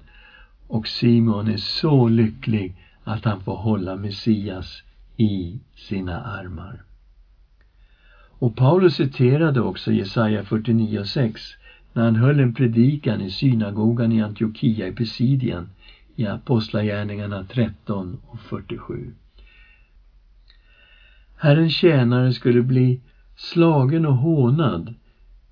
Och 0.67 0.87
Simon 0.87 1.47
är 1.47 1.57
så 1.57 2.07
lycklig 2.07 2.75
att 3.03 3.25
han 3.25 3.41
får 3.41 3.55
hålla 3.55 3.95
Messias 3.95 4.83
i 5.17 5.59
sina 5.75 6.21
armar. 6.21 6.83
Och 8.39 8.55
Paulus 8.55 8.95
citerade 8.95 9.61
också 9.61 9.91
Jesaja 9.91 10.41
49.6 10.41 11.37
när 11.93 12.03
han 12.03 12.15
höll 12.15 12.39
en 12.39 12.53
predikan 12.53 13.21
i 13.21 13.29
synagogan 13.29 14.11
i 14.11 14.21
Antiochia 14.21 14.87
i 14.87 14.91
Pisidien 14.91 15.69
i 16.15 16.25
Apostlagärningarna 16.25 17.43
13 17.43 18.17
och 18.27 18.39
47. 18.39 19.13
Herrens 21.39 21.73
tjänare 21.73 22.33
skulle 22.33 22.61
bli 22.61 23.01
slagen 23.35 24.05
och 24.05 24.15
hånad. 24.15 24.93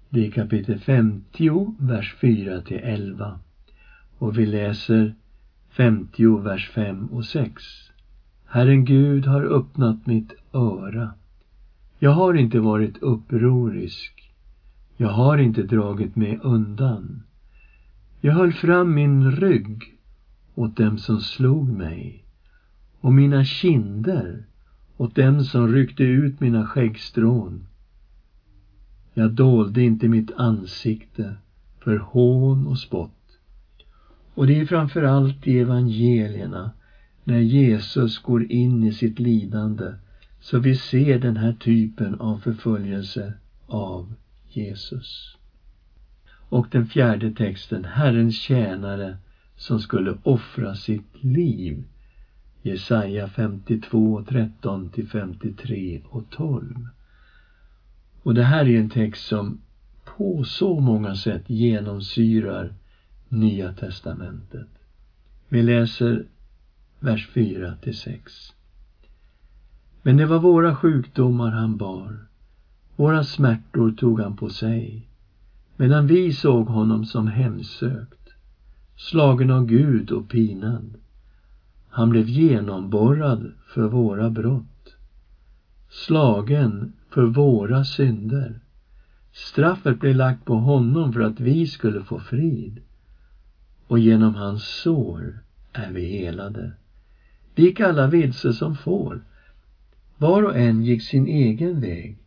Det 0.09 0.27
är 0.27 0.31
kapitel 0.31 0.79
50, 0.79 1.75
vers 1.79 2.15
4 2.21 2.61
till 2.61 2.79
11. 2.83 3.39
Och 4.17 4.37
vi 4.37 4.45
läser 4.45 5.15
50, 5.69 6.37
vers 6.37 6.69
5 6.69 7.05
och 7.05 7.25
6. 7.25 7.63
Herren 8.45 8.85
Gud 8.85 9.25
har 9.25 9.43
öppnat 9.43 10.05
mitt 10.05 10.33
öra. 10.53 11.13
Jag 11.99 12.11
har 12.11 12.33
inte 12.33 12.59
varit 12.59 12.97
upprorisk. 12.97 14.33
Jag 14.97 15.09
har 15.09 15.37
inte 15.37 15.63
dragit 15.63 16.15
mig 16.15 16.39
undan. 16.43 17.23
Jag 18.21 18.33
höll 18.33 18.53
fram 18.53 18.93
min 18.93 19.31
rygg 19.31 19.97
åt 20.55 20.77
dem 20.77 20.97
som 20.97 21.21
slog 21.21 21.69
mig 21.69 22.25
och 23.01 23.13
mina 23.13 23.43
kinder 23.43 24.45
åt 24.97 25.15
dem 25.15 25.43
som 25.43 25.73
ryckte 25.73 26.03
ut 26.03 26.39
mina 26.39 26.65
skäggstrån. 26.65 27.67
Jag 29.13 29.31
dolde 29.31 29.81
inte 29.81 30.07
mitt 30.07 30.31
ansikte 30.31 31.35
för 31.79 31.97
hån 31.97 32.67
och 32.67 32.79
spott. 32.79 33.11
Och 34.33 34.47
det 34.47 34.59
är 34.59 34.65
framför 34.65 35.03
allt 35.03 35.47
i 35.47 35.59
evangelierna, 35.59 36.71
när 37.23 37.39
Jesus 37.39 38.19
går 38.19 38.51
in 38.51 38.83
i 38.83 38.93
sitt 38.93 39.19
lidande, 39.19 39.93
så 40.39 40.59
vi 40.59 40.75
ser 40.75 41.19
den 41.19 41.37
här 41.37 41.53
typen 41.53 42.15
av 42.15 42.37
förföljelse 42.37 43.33
av 43.67 44.13
Jesus. 44.49 45.37
Och 46.27 46.67
den 46.71 46.87
fjärde 46.87 47.31
texten, 47.31 47.85
Herrens 47.85 48.35
tjänare 48.35 49.17
som 49.55 49.79
skulle 49.79 50.17
offra 50.23 50.75
sitt 50.75 51.23
liv 51.23 51.83
Jesaja 52.65 53.27
52, 53.27 54.23
13 54.29 54.89
till 54.89 55.07
53 55.07 56.01
och 56.09 56.29
12. 56.29 56.87
Och 58.23 58.33
det 58.33 58.43
här 58.43 58.67
är 58.67 58.79
en 58.79 58.89
text 58.89 59.27
som 59.27 59.61
på 60.17 60.43
så 60.43 60.79
många 60.79 61.15
sätt 61.15 61.49
genomsyrar 61.49 62.73
Nya 63.29 63.73
testamentet. 63.73 64.67
Vi 65.49 65.63
läser 65.63 66.25
vers 66.99 67.29
4 67.33 67.75
till 67.75 67.97
6. 67.97 68.33
Men 70.01 70.17
det 70.17 70.25
var 70.25 70.39
våra 70.39 70.75
sjukdomar 70.75 71.51
han 71.51 71.77
bar, 71.77 72.27
våra 72.95 73.23
smärtor 73.23 73.91
tog 73.91 74.19
han 74.19 74.35
på 74.37 74.49
sig, 74.49 75.07
medan 75.75 76.07
vi 76.07 76.33
såg 76.33 76.67
honom 76.67 77.05
som 77.05 77.27
hemsökt, 77.27 78.29
slagen 78.95 79.51
av 79.51 79.65
Gud 79.65 80.11
och 80.11 80.29
pinad. 80.29 80.97
Han 81.95 82.09
blev 82.09 82.29
genomborrad 82.29 83.51
för 83.65 83.87
våra 83.87 84.29
brott, 84.29 84.95
slagen 85.89 86.93
för 87.09 87.23
våra 87.23 87.83
synder. 87.83 88.59
Straffet 89.31 89.99
blev 89.99 90.15
lagt 90.15 90.45
på 90.45 90.55
honom 90.55 91.13
för 91.13 91.19
att 91.19 91.39
vi 91.39 91.67
skulle 91.67 92.03
få 92.03 92.19
frid 92.19 92.79
och 93.87 93.99
genom 93.99 94.35
hans 94.35 94.63
sår 94.63 95.39
är 95.73 95.91
vi 95.91 96.05
helade. 96.05 96.71
Vi 97.55 97.63
gick 97.63 97.79
alla 97.79 98.07
vilse 98.07 98.53
som 98.53 98.75
får. 98.75 99.23
Var 100.17 100.43
och 100.43 100.55
en 100.55 100.83
gick 100.83 101.01
sin 101.01 101.27
egen 101.27 101.81
väg. 101.81 102.17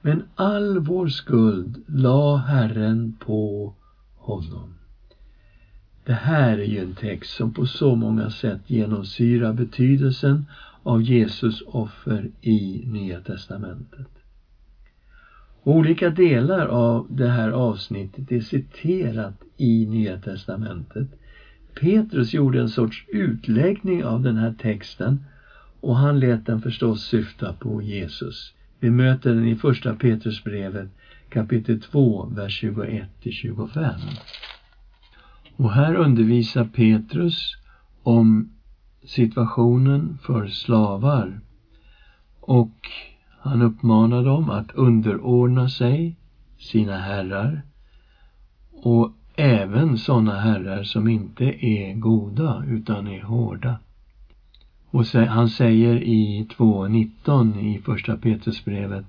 Men 0.00 0.22
all 0.34 0.78
vår 0.78 1.08
skuld 1.08 1.82
la 1.86 2.36
Herren 2.36 3.12
på 3.18 3.72
honom. 4.14 4.79
Det 6.04 6.12
här 6.12 6.58
är 6.58 6.64
ju 6.64 6.80
en 6.80 6.94
text 6.94 7.30
som 7.30 7.50
på 7.50 7.66
så 7.66 7.94
många 7.94 8.30
sätt 8.30 8.60
genomsyrar 8.66 9.52
betydelsen 9.52 10.44
av 10.82 11.02
Jesus 11.02 11.62
offer 11.66 12.28
i 12.40 12.84
Nya 12.86 13.20
testamentet. 13.20 14.08
Olika 15.62 16.10
delar 16.10 16.66
av 16.66 17.06
det 17.10 17.28
här 17.28 17.50
avsnittet 17.50 18.32
är 18.32 18.40
citerat 18.40 19.34
i 19.56 19.86
Nya 19.86 20.16
testamentet. 20.18 21.06
Petrus 21.80 22.34
gjorde 22.34 22.60
en 22.60 22.68
sorts 22.68 23.04
utläggning 23.08 24.04
av 24.04 24.22
den 24.22 24.36
här 24.36 24.54
texten 24.58 25.18
och 25.80 25.96
han 25.96 26.20
lät 26.20 26.46
den 26.46 26.60
förstås 26.60 27.02
syfta 27.02 27.52
på 27.52 27.82
Jesus. 27.82 28.52
Vi 28.78 28.90
möter 28.90 29.34
den 29.34 29.46
i 29.46 29.54
första 29.54 29.94
Petrusbrevet 29.94 30.88
kapitel 31.28 31.80
2, 31.80 32.28
vers 32.34 32.62
21-25. 32.62 33.94
Och 35.60 35.72
här 35.72 35.94
undervisar 35.94 36.64
Petrus 36.64 37.56
om 38.02 38.50
situationen 39.04 40.18
för 40.22 40.46
slavar. 40.46 41.40
Och 42.40 42.88
han 43.40 43.62
uppmanar 43.62 44.24
dem 44.24 44.50
att 44.50 44.70
underordna 44.74 45.68
sig 45.68 46.16
sina 46.58 46.98
herrar 46.98 47.62
och 48.72 49.12
även 49.36 49.98
sådana 49.98 50.40
herrar 50.40 50.82
som 50.82 51.08
inte 51.08 51.66
är 51.66 51.94
goda 51.94 52.64
utan 52.66 53.08
är 53.08 53.22
hårda. 53.22 53.78
Och 54.90 55.04
han 55.06 55.48
säger 55.48 56.02
i 56.02 56.46
2.19 56.56 57.60
i 57.60 57.78
första 57.78 58.16
Petrusbrevet 58.16 59.06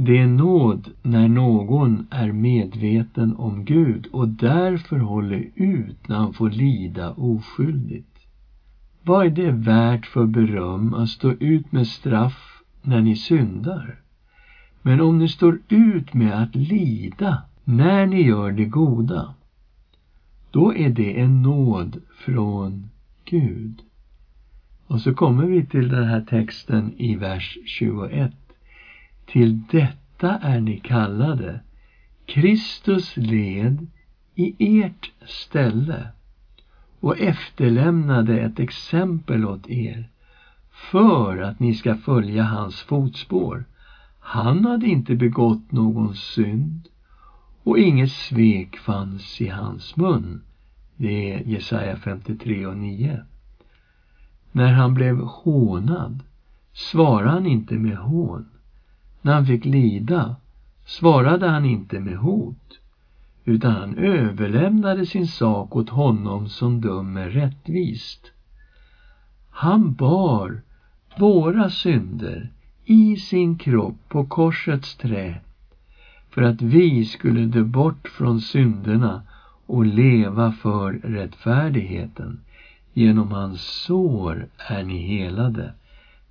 det 0.00 0.18
är 0.18 0.26
nåd 0.26 0.90
när 1.02 1.28
någon 1.28 2.06
är 2.10 2.32
medveten 2.32 3.36
om 3.36 3.64
Gud 3.64 4.06
och 4.12 4.28
därför 4.28 4.98
håller 4.98 5.50
ut 5.54 6.08
när 6.08 6.16
han 6.16 6.32
får 6.32 6.50
lida 6.50 7.10
oskyldigt. 7.12 8.18
Vad 9.02 9.26
är 9.26 9.30
det 9.30 9.50
värt 9.50 10.06
för 10.06 10.26
beröm 10.26 10.94
att 10.94 11.08
stå 11.08 11.30
ut 11.30 11.72
med 11.72 11.86
straff 11.86 12.62
när 12.82 13.00
ni 13.00 13.16
syndar? 13.16 14.00
Men 14.82 15.00
om 15.00 15.18
ni 15.18 15.28
står 15.28 15.58
ut 15.68 16.14
med 16.14 16.42
att 16.42 16.54
lida 16.54 17.42
när 17.64 18.06
ni 18.06 18.22
gör 18.22 18.50
det 18.50 18.64
goda, 18.64 19.34
då 20.50 20.74
är 20.74 20.90
det 20.90 21.20
en 21.20 21.42
nåd 21.42 21.96
från 22.14 22.88
Gud. 23.24 23.82
Och 24.86 25.00
så 25.00 25.12
kommer 25.12 25.44
vi 25.44 25.64
till 25.64 25.88
den 25.88 26.06
här 26.06 26.20
texten 26.20 26.92
i 26.96 27.16
vers 27.16 27.58
21. 27.64 28.30
Till 29.28 29.60
detta 29.70 30.36
är 30.36 30.60
ni 30.60 30.76
kallade, 30.76 31.60
Kristus 32.26 33.16
led 33.16 33.86
i 34.34 34.80
ert 34.82 35.10
ställe 35.26 36.08
och 37.00 37.18
efterlämnade 37.18 38.38
ett 38.38 38.58
exempel 38.58 39.44
åt 39.44 39.68
er 39.68 40.08
för 40.70 41.38
att 41.38 41.58
ni 41.58 41.74
ska 41.74 41.94
följa 41.94 42.42
hans 42.42 42.80
fotspår. 42.80 43.64
Han 44.18 44.64
hade 44.64 44.86
inte 44.86 45.14
begått 45.14 45.72
någon 45.72 46.14
synd 46.14 46.88
och 47.62 47.78
inget 47.78 48.10
svek 48.10 48.76
fanns 48.76 49.40
i 49.40 49.48
hans 49.48 49.96
mun. 49.96 50.40
Det 50.96 51.32
är 51.32 51.40
Jesaja 51.40 51.96
53 51.96 52.66
och 52.66 52.76
9. 52.76 53.22
När 54.52 54.72
han 54.72 54.94
blev 54.94 55.20
hånad 55.20 56.22
svarade 56.72 57.30
han 57.30 57.46
inte 57.46 57.78
med 57.78 57.96
hån. 57.96 58.46
När 59.28 59.34
han 59.34 59.46
fick 59.46 59.64
lida 59.64 60.36
svarade 60.84 61.46
han 61.46 61.64
inte 61.64 62.00
med 62.00 62.16
hot, 62.16 62.78
utan 63.44 63.72
han 63.72 63.94
överlämnade 63.94 65.06
sin 65.06 65.26
sak 65.26 65.76
åt 65.76 65.88
honom 65.88 66.48
som 66.48 66.80
dömer 66.80 67.28
rättvist. 67.28 68.32
Han 69.50 69.92
bar 69.92 70.60
våra 71.18 71.70
synder 71.70 72.50
i 72.84 73.16
sin 73.16 73.56
kropp 73.56 74.08
på 74.08 74.24
korsets 74.24 74.94
trä 74.96 75.40
för 76.30 76.42
att 76.42 76.62
vi 76.62 77.04
skulle 77.04 77.44
dö 77.44 77.62
bort 77.62 78.08
från 78.08 78.40
synderna 78.40 79.22
och 79.66 79.84
leva 79.84 80.52
för 80.52 80.92
rättfärdigheten. 80.92 82.40
Genom 82.92 83.32
hans 83.32 83.60
sår 83.60 84.46
är 84.56 84.82
ni 84.82 84.98
helade. 84.98 85.72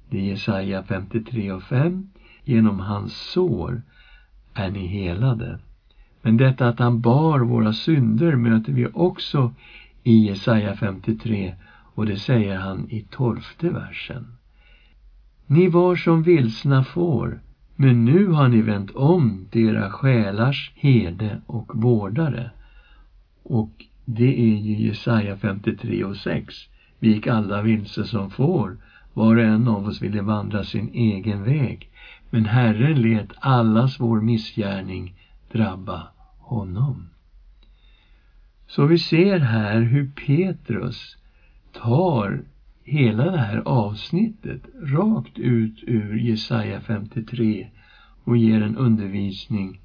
Det 0.10 0.18
är 0.18 0.22
Jesaja 0.22 0.84
53 0.84 1.52
och 1.52 1.64
5. 1.64 2.08
Genom 2.48 2.80
hans 2.80 3.14
sår 3.14 3.82
är 4.54 4.70
ni 4.70 4.88
helade. 4.88 5.60
Men 6.22 6.38
detta 6.38 6.68
att 6.68 6.80
han 6.80 7.02
bar 7.02 7.40
våra 7.40 7.74
synder 7.74 8.36
möter 8.36 8.74
vi 8.74 8.88
också 8.94 9.54
i 10.04 10.28
Jesaja 10.28 10.76
53 10.76 11.56
och 11.70 12.06
det 12.06 12.18
säger 12.18 12.58
han 12.58 12.90
i 12.90 13.02
tolfte 13.02 13.70
versen. 13.70 14.26
Ni 15.46 15.68
var 15.68 15.96
som 15.96 16.24
vilsna 16.24 16.84
får, 16.84 17.40
men 17.76 18.06
nu 18.06 18.28
har 18.28 18.48
ni 18.48 18.62
vänt 18.62 18.92
om 18.92 19.46
till 19.52 19.70
era 19.70 19.90
själars 19.90 20.72
herde 20.76 21.42
och 21.46 21.72
vårdare. 21.76 22.52
Och 23.44 23.86
det 24.06 24.42
är 24.42 24.58
ju 24.58 24.88
Jesaja 24.88 25.38
53 25.38 26.04
och 26.04 26.18
6. 26.18 26.56
Vi 27.00 27.14
gick 27.14 27.28
alla 27.28 27.62
vilse 27.62 28.06
som 28.06 28.30
får, 28.30 28.78
var 29.14 29.36
och 29.36 29.44
en 29.44 29.68
av 29.68 29.88
oss 29.88 30.02
ville 30.02 30.22
vandra 30.22 30.64
sin 30.64 30.90
egen 30.94 31.44
väg. 31.44 31.90
Men 32.30 32.46
Herren 32.46 33.02
lät 33.02 33.32
allas 33.40 34.00
vår 34.00 34.22
missgärning 34.22 35.16
drabba 35.52 36.08
honom. 36.38 37.10
Så 38.68 38.86
vi 38.86 39.00
ser 39.00 39.40
här 39.40 39.82
hur 39.82 40.12
Petrus 40.12 41.18
tar 41.72 42.44
hela 42.84 43.32
det 43.32 43.38
här 43.38 43.62
avsnittet 43.66 44.62
rakt 44.82 45.40
ut 45.40 45.84
ur 45.88 46.18
Jesaja 46.18 46.82
53 46.82 47.68
och 48.24 48.38
ger 48.38 48.62
en 48.62 48.76
undervisning 48.76 49.80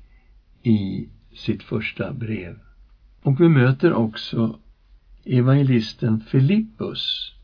i 0.62 1.08
sitt 1.34 1.62
första 1.62 2.12
brev. 2.12 2.58
Och 3.22 3.40
vi 3.40 3.48
möter 3.48 3.92
också 3.92 4.58
evangelisten 5.24 6.20
Filippus, 6.20 7.34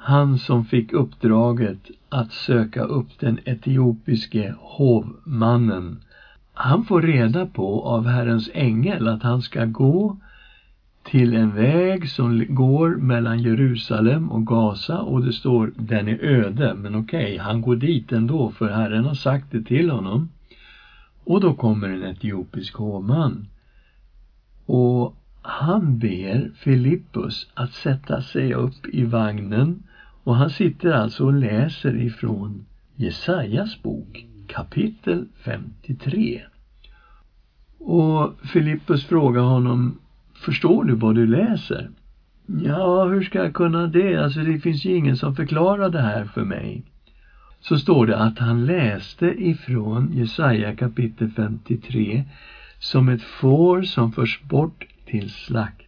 han 0.00 0.38
som 0.38 0.64
fick 0.64 0.92
uppdraget 0.92 1.90
att 2.08 2.32
söka 2.32 2.82
upp 2.82 3.18
den 3.18 3.38
etiopiske 3.44 4.54
hovmannen. 4.58 6.00
Han 6.54 6.84
får 6.84 7.02
reda 7.02 7.46
på 7.46 7.82
av 7.82 8.06
Herrens 8.06 8.50
ängel 8.54 9.08
att 9.08 9.22
han 9.22 9.42
ska 9.42 9.64
gå 9.64 10.16
till 11.02 11.34
en 11.34 11.54
väg 11.54 12.08
som 12.08 12.44
går 12.48 12.96
mellan 12.96 13.42
Jerusalem 13.42 14.30
och 14.30 14.46
Gaza 14.46 14.98
och 14.98 15.24
det 15.24 15.32
står 15.32 15.72
den 15.76 16.08
är 16.08 16.24
öde, 16.24 16.74
men 16.74 16.94
okej, 16.94 17.24
okay, 17.24 17.38
han 17.38 17.60
går 17.60 17.76
dit 17.76 18.12
ändå 18.12 18.50
för 18.50 18.68
Herren 18.68 19.04
har 19.04 19.14
sagt 19.14 19.46
det 19.50 19.62
till 19.62 19.90
honom. 19.90 20.28
Och 21.24 21.40
då 21.40 21.54
kommer 21.54 21.88
en 21.88 22.02
etiopisk 22.02 22.74
hovman 22.74 23.46
och 24.66 25.16
han 25.42 25.98
ber 25.98 26.50
Filippus 26.56 27.50
att 27.54 27.72
sätta 27.72 28.22
sig 28.22 28.54
upp 28.54 28.86
i 28.92 29.04
vagnen 29.04 29.82
och 30.24 30.36
han 30.36 30.50
sitter 30.50 30.92
alltså 30.92 31.24
och 31.24 31.32
läser 31.32 31.96
ifrån 31.96 32.64
Jesajas 32.96 33.82
bok 33.82 34.26
kapitel 34.46 35.26
53. 35.44 36.42
Och 37.78 38.34
Filippus 38.42 39.04
frågar 39.04 39.42
honom 39.42 39.98
Förstår 40.34 40.84
du 40.84 40.94
vad 40.94 41.14
du 41.14 41.26
läser? 41.26 41.90
Ja, 42.46 43.04
hur 43.04 43.22
ska 43.22 43.38
jag 43.38 43.54
kunna 43.54 43.86
det? 43.86 44.16
Alltså 44.16 44.40
det 44.40 44.58
finns 44.58 44.84
ju 44.84 44.96
ingen 44.96 45.16
som 45.16 45.34
förklarar 45.34 45.90
det 45.90 46.00
här 46.00 46.24
för 46.24 46.44
mig. 46.44 46.82
Så 47.60 47.78
står 47.78 48.06
det 48.06 48.18
att 48.18 48.38
han 48.38 48.66
läste 48.66 49.26
ifrån 49.26 50.12
Jesaja 50.12 50.74
kapitel 50.74 51.30
53 51.30 52.24
som 52.78 53.08
ett 53.08 53.22
får 53.22 53.82
som 53.82 54.12
förs 54.12 54.40
bort 54.42 54.86
till 55.06 55.30
slakt, 55.30 55.87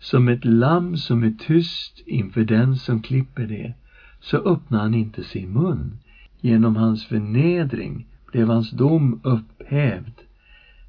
som 0.00 0.28
ett 0.28 0.44
lamm 0.44 0.96
som 0.96 1.22
är 1.22 1.34
tyst 1.38 2.02
inför 2.06 2.44
den 2.44 2.76
som 2.76 3.02
klipper 3.02 3.46
det, 3.46 3.74
så 4.20 4.36
öppnar 4.36 4.78
han 4.80 4.94
inte 4.94 5.24
sin 5.24 5.52
mun. 5.52 5.98
Genom 6.40 6.76
hans 6.76 7.04
förnedring 7.04 8.06
blev 8.32 8.48
hans 8.48 8.70
dom 8.70 9.20
upphävd. 9.22 10.14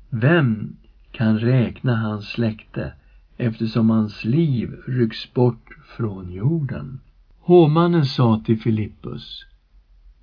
Vem 0.10 0.76
kan 1.12 1.40
räkna 1.40 1.96
hans 1.96 2.30
släkte 2.30 2.94
eftersom 3.38 3.90
hans 3.90 4.26
liv 4.26 4.76
rycks 4.88 5.34
bort 5.34 5.70
från 5.98 6.32
jorden. 6.32 7.00
Hovmannen 7.40 8.06
sa 8.06 8.42
till 8.46 8.60
Filippus 8.60 9.46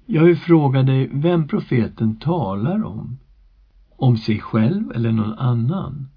Jag 0.06 0.24
vill 0.24 0.36
fråga 0.36 0.82
dig 0.82 1.10
vem 1.12 1.48
profeten 1.48 2.16
talar 2.16 2.84
om. 2.84 3.18
Om 3.96 4.16
sig 4.16 4.40
själv 4.40 4.92
eller 4.94 5.12
någon 5.12 5.32
annan. 5.32 6.08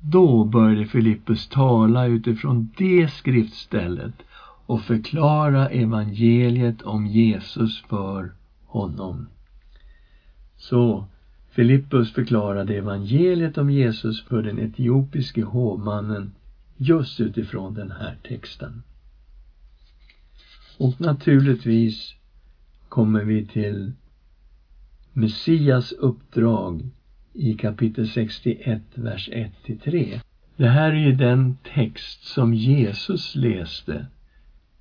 Då 0.00 0.44
började 0.44 0.86
Filippus 0.86 1.48
tala 1.48 2.06
utifrån 2.06 2.70
det 2.76 3.08
skriftstället 3.08 4.14
och 4.66 4.82
förklara 4.82 5.68
evangeliet 5.68 6.82
om 6.82 7.06
Jesus 7.06 7.82
för 7.82 8.32
honom. 8.64 9.26
Så 10.56 11.04
Filippus 11.50 12.12
förklarade 12.12 12.76
evangeliet 12.76 13.58
om 13.58 13.70
Jesus 13.70 14.24
för 14.24 14.42
den 14.42 14.58
etiopiske 14.58 15.42
hovmannen 15.42 16.32
just 16.76 17.20
utifrån 17.20 17.74
den 17.74 17.90
här 17.90 18.16
texten. 18.28 18.82
Och 20.78 21.00
naturligtvis 21.00 22.14
kommer 22.88 23.24
vi 23.24 23.46
till 23.46 23.92
Messias 25.12 25.92
uppdrag 25.92 26.90
i 27.38 27.54
kapitel 27.54 28.08
61, 28.08 28.82
vers 28.94 29.28
1-3. 29.32 30.20
Det 30.56 30.68
här 30.68 30.92
är 30.92 30.96
ju 30.96 31.12
den 31.12 31.56
text 31.74 32.24
som 32.24 32.54
Jesus 32.54 33.34
läste 33.34 34.06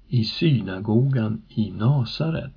i 0.08 0.24
synagogan 0.24 1.42
i 1.50 1.72
Nasaret. 1.72 2.54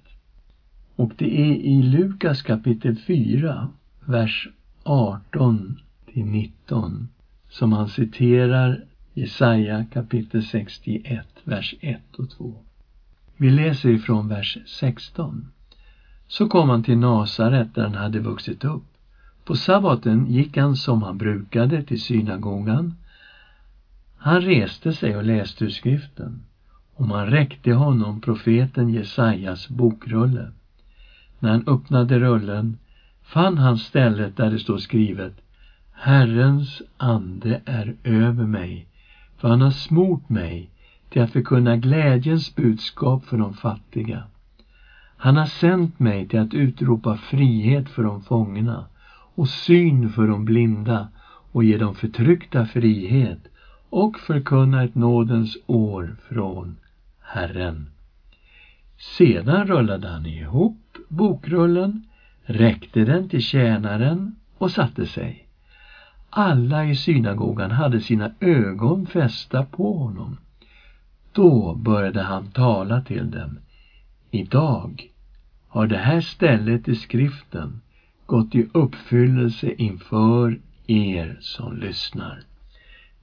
Och 0.96 1.12
det 1.16 1.40
är 1.40 1.54
i 1.54 1.82
Lukas 1.82 2.42
kapitel 2.42 2.96
4 2.96 3.68
vers 4.04 4.48
18 4.82 5.80
till 6.12 6.24
19 6.24 7.08
som 7.48 7.72
han 7.72 7.88
citerar 7.88 8.84
Jesaja 9.14 9.84
kapitel 9.92 10.42
61, 10.42 11.26
vers 11.44 11.74
1 11.80 12.00
och 12.18 12.30
2. 12.30 12.54
Vi 13.36 13.50
läser 13.50 13.88
ifrån 13.88 14.28
vers 14.28 14.58
16. 14.66 15.52
Så 16.28 16.48
kom 16.48 16.68
han 16.68 16.82
till 16.82 16.98
Nasaret 16.98 17.74
där 17.74 17.82
han 17.82 17.94
hade 17.94 18.18
vuxit 18.18 18.64
upp. 18.64 18.89
På 19.50 19.56
sabbaten 19.56 20.26
gick 20.26 20.56
han 20.56 20.76
som 20.76 21.02
han 21.02 21.18
brukade 21.18 21.82
till 21.82 21.98
synagogan. 21.98 22.94
Han 24.16 24.40
reste 24.40 24.92
sig 24.92 25.16
och 25.16 25.24
läste 25.24 25.64
ur 25.64 25.68
skriften 25.68 26.42
och 26.94 27.06
man 27.06 27.26
räckte 27.26 27.72
honom 27.72 28.20
profeten 28.20 28.88
Jesajas 28.88 29.68
bokrulle. 29.68 30.48
När 31.38 31.50
han 31.50 31.62
öppnade 31.66 32.18
rullen 32.18 32.76
fann 33.22 33.58
han 33.58 33.78
stället 33.78 34.36
där 34.36 34.50
det 34.50 34.58
står 34.58 34.78
skrivet 34.78 35.34
Herrens 35.92 36.82
ande 36.96 37.60
är 37.64 37.94
över 38.04 38.46
mig, 38.46 38.86
för 39.36 39.48
han 39.48 39.60
har 39.60 39.70
smort 39.70 40.28
mig 40.28 40.70
till 41.08 41.22
att 41.22 41.30
förkunna 41.30 41.76
glädjens 41.76 42.54
budskap 42.54 43.24
för 43.24 43.36
de 43.36 43.52
fattiga. 43.52 44.22
Han 45.16 45.36
har 45.36 45.46
sänt 45.46 45.98
mig 45.98 46.24
till 46.24 46.38
att 46.40 46.54
utropa 46.54 47.16
frihet 47.16 47.88
för 47.88 48.02
de 48.02 48.20
fångna 48.20 48.86
och 49.40 49.48
syn 49.48 50.10
för 50.10 50.28
de 50.28 50.44
blinda 50.44 51.08
och 51.52 51.64
ge 51.64 51.78
de 51.78 51.94
förtryckta 51.94 52.66
frihet 52.66 53.38
och 53.90 54.18
förkunna 54.18 54.84
ett 54.84 54.94
nådens 54.94 55.56
år 55.66 56.16
från 56.28 56.76
Herren. 57.20 57.90
Sedan 58.98 59.66
rullade 59.66 60.08
han 60.08 60.26
ihop 60.26 60.96
bokrullen 61.08 62.06
räckte 62.42 63.04
den 63.04 63.28
till 63.28 63.42
tjänaren 63.42 64.36
och 64.58 64.70
satte 64.70 65.06
sig. 65.06 65.46
alla 66.30 66.84
i 66.84 66.96
synagogan 66.96 67.70
hade 67.70 68.00
sina 68.00 68.32
ögon 68.40 69.06
fästa 69.06 69.64
på 69.64 69.98
honom. 69.98 70.36
Då 71.32 71.74
började 71.74 72.22
han 72.22 72.46
tala 72.46 73.00
till 73.00 73.30
dem. 73.30 73.58
Idag 74.30 75.10
har 75.68 75.86
det 75.86 75.98
här 75.98 76.20
stället 76.20 76.88
i 76.88 76.94
skriften 76.94 77.80
gått 78.30 78.54
i 78.54 78.66
uppfyllelse 78.72 79.72
inför 79.72 80.58
er 80.86 81.38
som 81.40 81.76
lyssnar. 81.76 82.42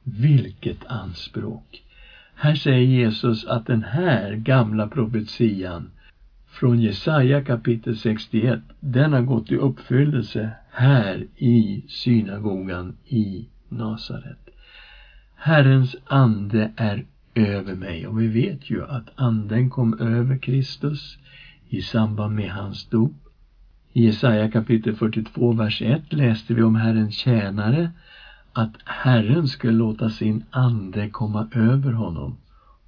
Vilket 0.03 0.85
anspråk! 0.85 1.83
Här 2.35 2.55
säger 2.55 2.87
Jesus 2.87 3.45
att 3.45 3.65
den 3.65 3.83
här 3.83 4.33
gamla 4.33 4.87
profetian 4.87 5.89
från 6.47 6.79
Jesaja 6.79 7.43
kapitel 7.43 7.97
61, 7.97 8.59
den 8.79 9.13
har 9.13 9.21
gått 9.21 9.51
i 9.51 9.55
uppfyllelse 9.55 10.51
här 10.71 11.27
i 11.37 11.83
synagogan 11.87 12.95
i 13.05 13.47
Nasaret. 13.69 14.49
Herrens 15.35 15.95
ande 16.05 16.71
är 16.75 17.05
över 17.35 17.75
mig 17.75 18.07
och 18.07 18.21
vi 18.21 18.27
vet 18.27 18.69
ju 18.69 18.83
att 18.85 19.09
anden 19.15 19.69
kom 19.69 19.99
över 19.99 20.37
Kristus 20.37 21.17
i 21.69 21.81
samband 21.81 22.35
med 22.35 22.51
hans 22.51 22.85
dop. 22.85 23.26
I 23.97 24.05
Jesaja 24.05 24.51
kapitel 24.51 24.95
42, 24.95 25.53
vers 25.53 25.81
1 25.81 26.13
läste 26.13 26.53
vi 26.53 26.63
om 26.63 26.75
Herrens 26.75 27.15
tjänare 27.15 27.91
att 28.53 28.75
Herren 28.85 29.47
skulle 29.47 29.73
låta 29.73 30.09
sin 30.09 30.43
ande 30.51 31.09
komma 31.09 31.47
över 31.51 31.91
honom. 31.91 32.37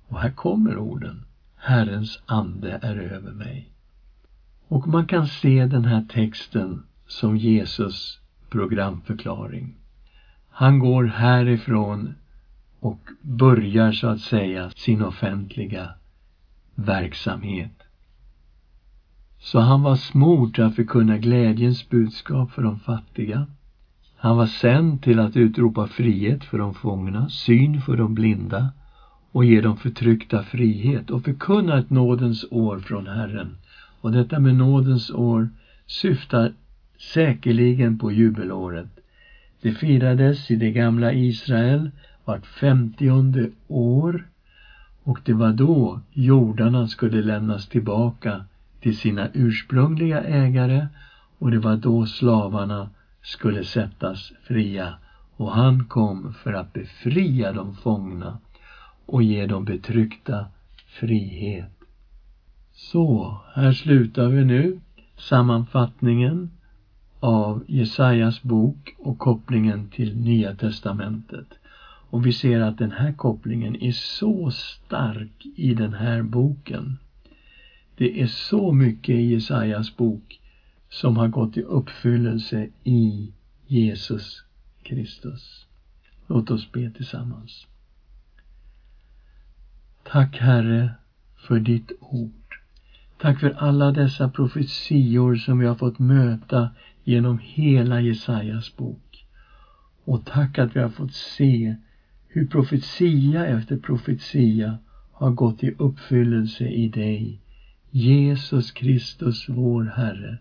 Och 0.08 0.20
här 0.20 0.30
kommer 0.30 0.78
orden. 0.78 1.26
Herrens 1.56 2.20
ande 2.26 2.80
är 2.82 2.96
över 2.96 3.32
mig. 3.32 3.70
Och 4.68 4.88
man 4.88 5.06
kan 5.06 5.28
se 5.28 5.66
den 5.66 5.86
här 5.86 6.06
texten 6.10 6.84
som 7.08 7.38
Jesus 7.38 8.20
programförklaring. 8.50 9.76
Han 10.50 10.80
går 10.80 11.04
härifrån 11.04 12.16
och 12.80 13.10
börjar 13.22 13.92
så 13.92 14.08
att 14.08 14.22
säga 14.22 14.70
sin 14.70 15.02
offentliga 15.02 15.90
verksamhet. 16.76 17.79
Så 19.40 19.60
han 19.60 19.82
var 19.82 19.96
smord 19.96 20.60
att 20.60 20.76
förkunna 20.76 21.18
glädjens 21.18 21.90
budskap 21.90 22.52
för 22.52 22.62
de 22.62 22.78
fattiga. 22.78 23.48
Han 24.16 24.38
var 24.38 24.46
sänd 24.46 25.02
till 25.02 25.20
att 25.20 25.38
utropa 25.38 25.88
frihet 25.88 26.44
för 26.44 26.58
de 26.58 26.74
fångna, 26.74 27.30
syn 27.30 27.82
för 27.82 27.96
de 27.96 28.14
blinda 28.14 28.70
och 29.32 29.46
ge 29.46 29.62
de 29.62 29.78
förtryckta 29.78 30.42
frihet 30.42 31.10
och 31.10 31.24
förkunna 31.24 31.78
ett 31.78 31.90
nådens 31.90 32.46
år 32.50 32.80
från 32.80 33.08
Herren. 33.08 33.56
Och 34.02 34.12
detta 34.12 34.40
med 34.40 34.56
nådens 34.56 35.10
år 35.10 35.50
syftar 35.86 36.52
säkerligen 37.14 37.98
på 37.98 38.12
jubelåret. 38.12 38.88
Det 39.62 39.72
firades 39.72 40.52
i 40.52 40.56
det 40.56 40.72
gamla 40.72 41.14
Israel 41.14 41.90
vart 42.26 42.46
femtionde 42.46 43.50
år 43.68 44.28
och 45.04 45.20
det 45.24 45.34
var 45.34 45.52
då 45.52 46.00
jordarna 46.14 46.88
skulle 46.88 47.22
lämnas 47.22 47.68
tillbaka 47.68 48.44
till 48.82 48.98
sina 48.98 49.30
ursprungliga 49.34 50.24
ägare 50.24 50.88
och 51.38 51.52
det 51.52 51.60
var 51.60 51.78
då 51.78 52.06
slavarna 52.06 52.90
skulle 53.22 53.64
sättas 53.64 54.32
fria 54.44 54.94
och 55.36 55.52
han 55.52 55.86
kom 55.86 56.34
för 56.34 56.54
att 56.54 56.74
befria 56.74 57.52
de 57.52 57.76
fångna 57.76 58.38
och 59.06 59.24
ge 59.24 59.46
de 59.46 59.66
betryckta 59.66 60.46
frihet. 60.86 61.72
Så, 62.74 63.38
här 63.54 63.72
slutar 63.72 64.28
vi 64.28 64.44
nu 64.46 64.80
sammanfattningen 65.18 66.52
av 67.20 67.64
Jesajas 67.68 68.44
bok 68.44 68.96
och 68.98 69.18
kopplingen 69.20 69.90
till 69.90 70.18
Nya 70.18 70.56
testamentet. 70.56 71.48
Och 72.10 72.26
vi 72.26 72.34
ser 72.34 72.60
att 72.60 72.78
den 72.78 72.92
här 72.92 73.12
kopplingen 73.12 73.76
är 73.76 73.92
så 73.92 74.52
stark 74.52 75.46
i 75.56 75.74
den 75.74 75.94
här 75.94 76.22
boken. 76.22 76.98
Det 78.00 78.22
är 78.22 78.28
så 78.28 78.72
mycket 78.72 79.16
i 79.16 79.22
Jesajas 79.22 79.98
bok 79.98 80.40
som 80.90 81.18
har 81.18 81.28
gått 81.28 81.58
i 81.58 81.62
uppfyllelse 81.62 82.70
i 82.84 83.34
Jesus 83.68 84.44
Kristus. 84.84 85.66
Låt 86.28 86.52
oss 86.52 86.72
be 86.72 86.90
tillsammans. 86.90 87.68
Tack 90.04 90.38
Herre 90.38 90.92
för 91.36 91.60
ditt 91.60 91.92
ord. 92.00 92.56
Tack 93.18 93.40
för 93.40 93.50
alla 93.50 93.92
dessa 93.92 94.30
profetior 94.30 95.36
som 95.36 95.60
vi 95.60 95.66
har 95.66 95.76
fått 95.76 96.00
möta 96.00 96.70
genom 97.04 97.40
hela 97.44 98.02
Jesajas 98.02 98.76
bok. 98.76 99.26
Och 100.04 100.26
tack 100.26 100.58
att 100.58 100.76
vi 100.76 100.80
har 100.80 100.90
fått 100.90 101.14
se 101.14 101.76
hur 102.28 102.48
profetia 102.48 103.46
efter 103.46 103.78
profetia 103.78 104.78
har 105.12 105.32
gått 105.32 105.64
i 105.64 105.76
uppfyllelse 105.78 106.68
i 106.68 106.88
dig, 106.88 107.42
Jesus 107.92 108.72
Kristus, 108.72 109.50
vår 109.50 109.84
Herre. 109.84 110.38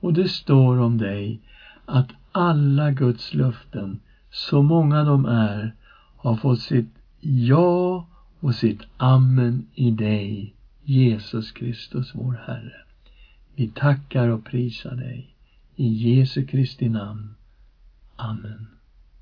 Och 0.00 0.12
det 0.12 0.28
står 0.28 0.78
om 0.78 0.98
dig 0.98 1.40
att 1.84 2.08
alla 2.32 2.90
Guds 2.90 3.34
löften, 3.34 4.00
så 4.30 4.62
många 4.62 5.04
de 5.04 5.24
är, 5.24 5.74
har 6.16 6.36
fått 6.36 6.60
sitt 6.60 6.94
ja 7.20 8.06
och 8.40 8.54
sitt 8.54 8.82
amen 8.96 9.66
i 9.74 9.90
dig, 9.90 10.54
Jesus 10.84 11.52
Kristus, 11.52 12.10
vår 12.14 12.40
Herre. 12.46 12.76
Vi 13.54 13.68
tackar 13.68 14.28
och 14.28 14.44
prisar 14.44 14.94
dig. 14.94 15.34
I 15.76 15.88
Jesu 15.88 16.46
Kristi 16.46 16.88
namn. 16.88 17.34
Amen. 18.16 18.75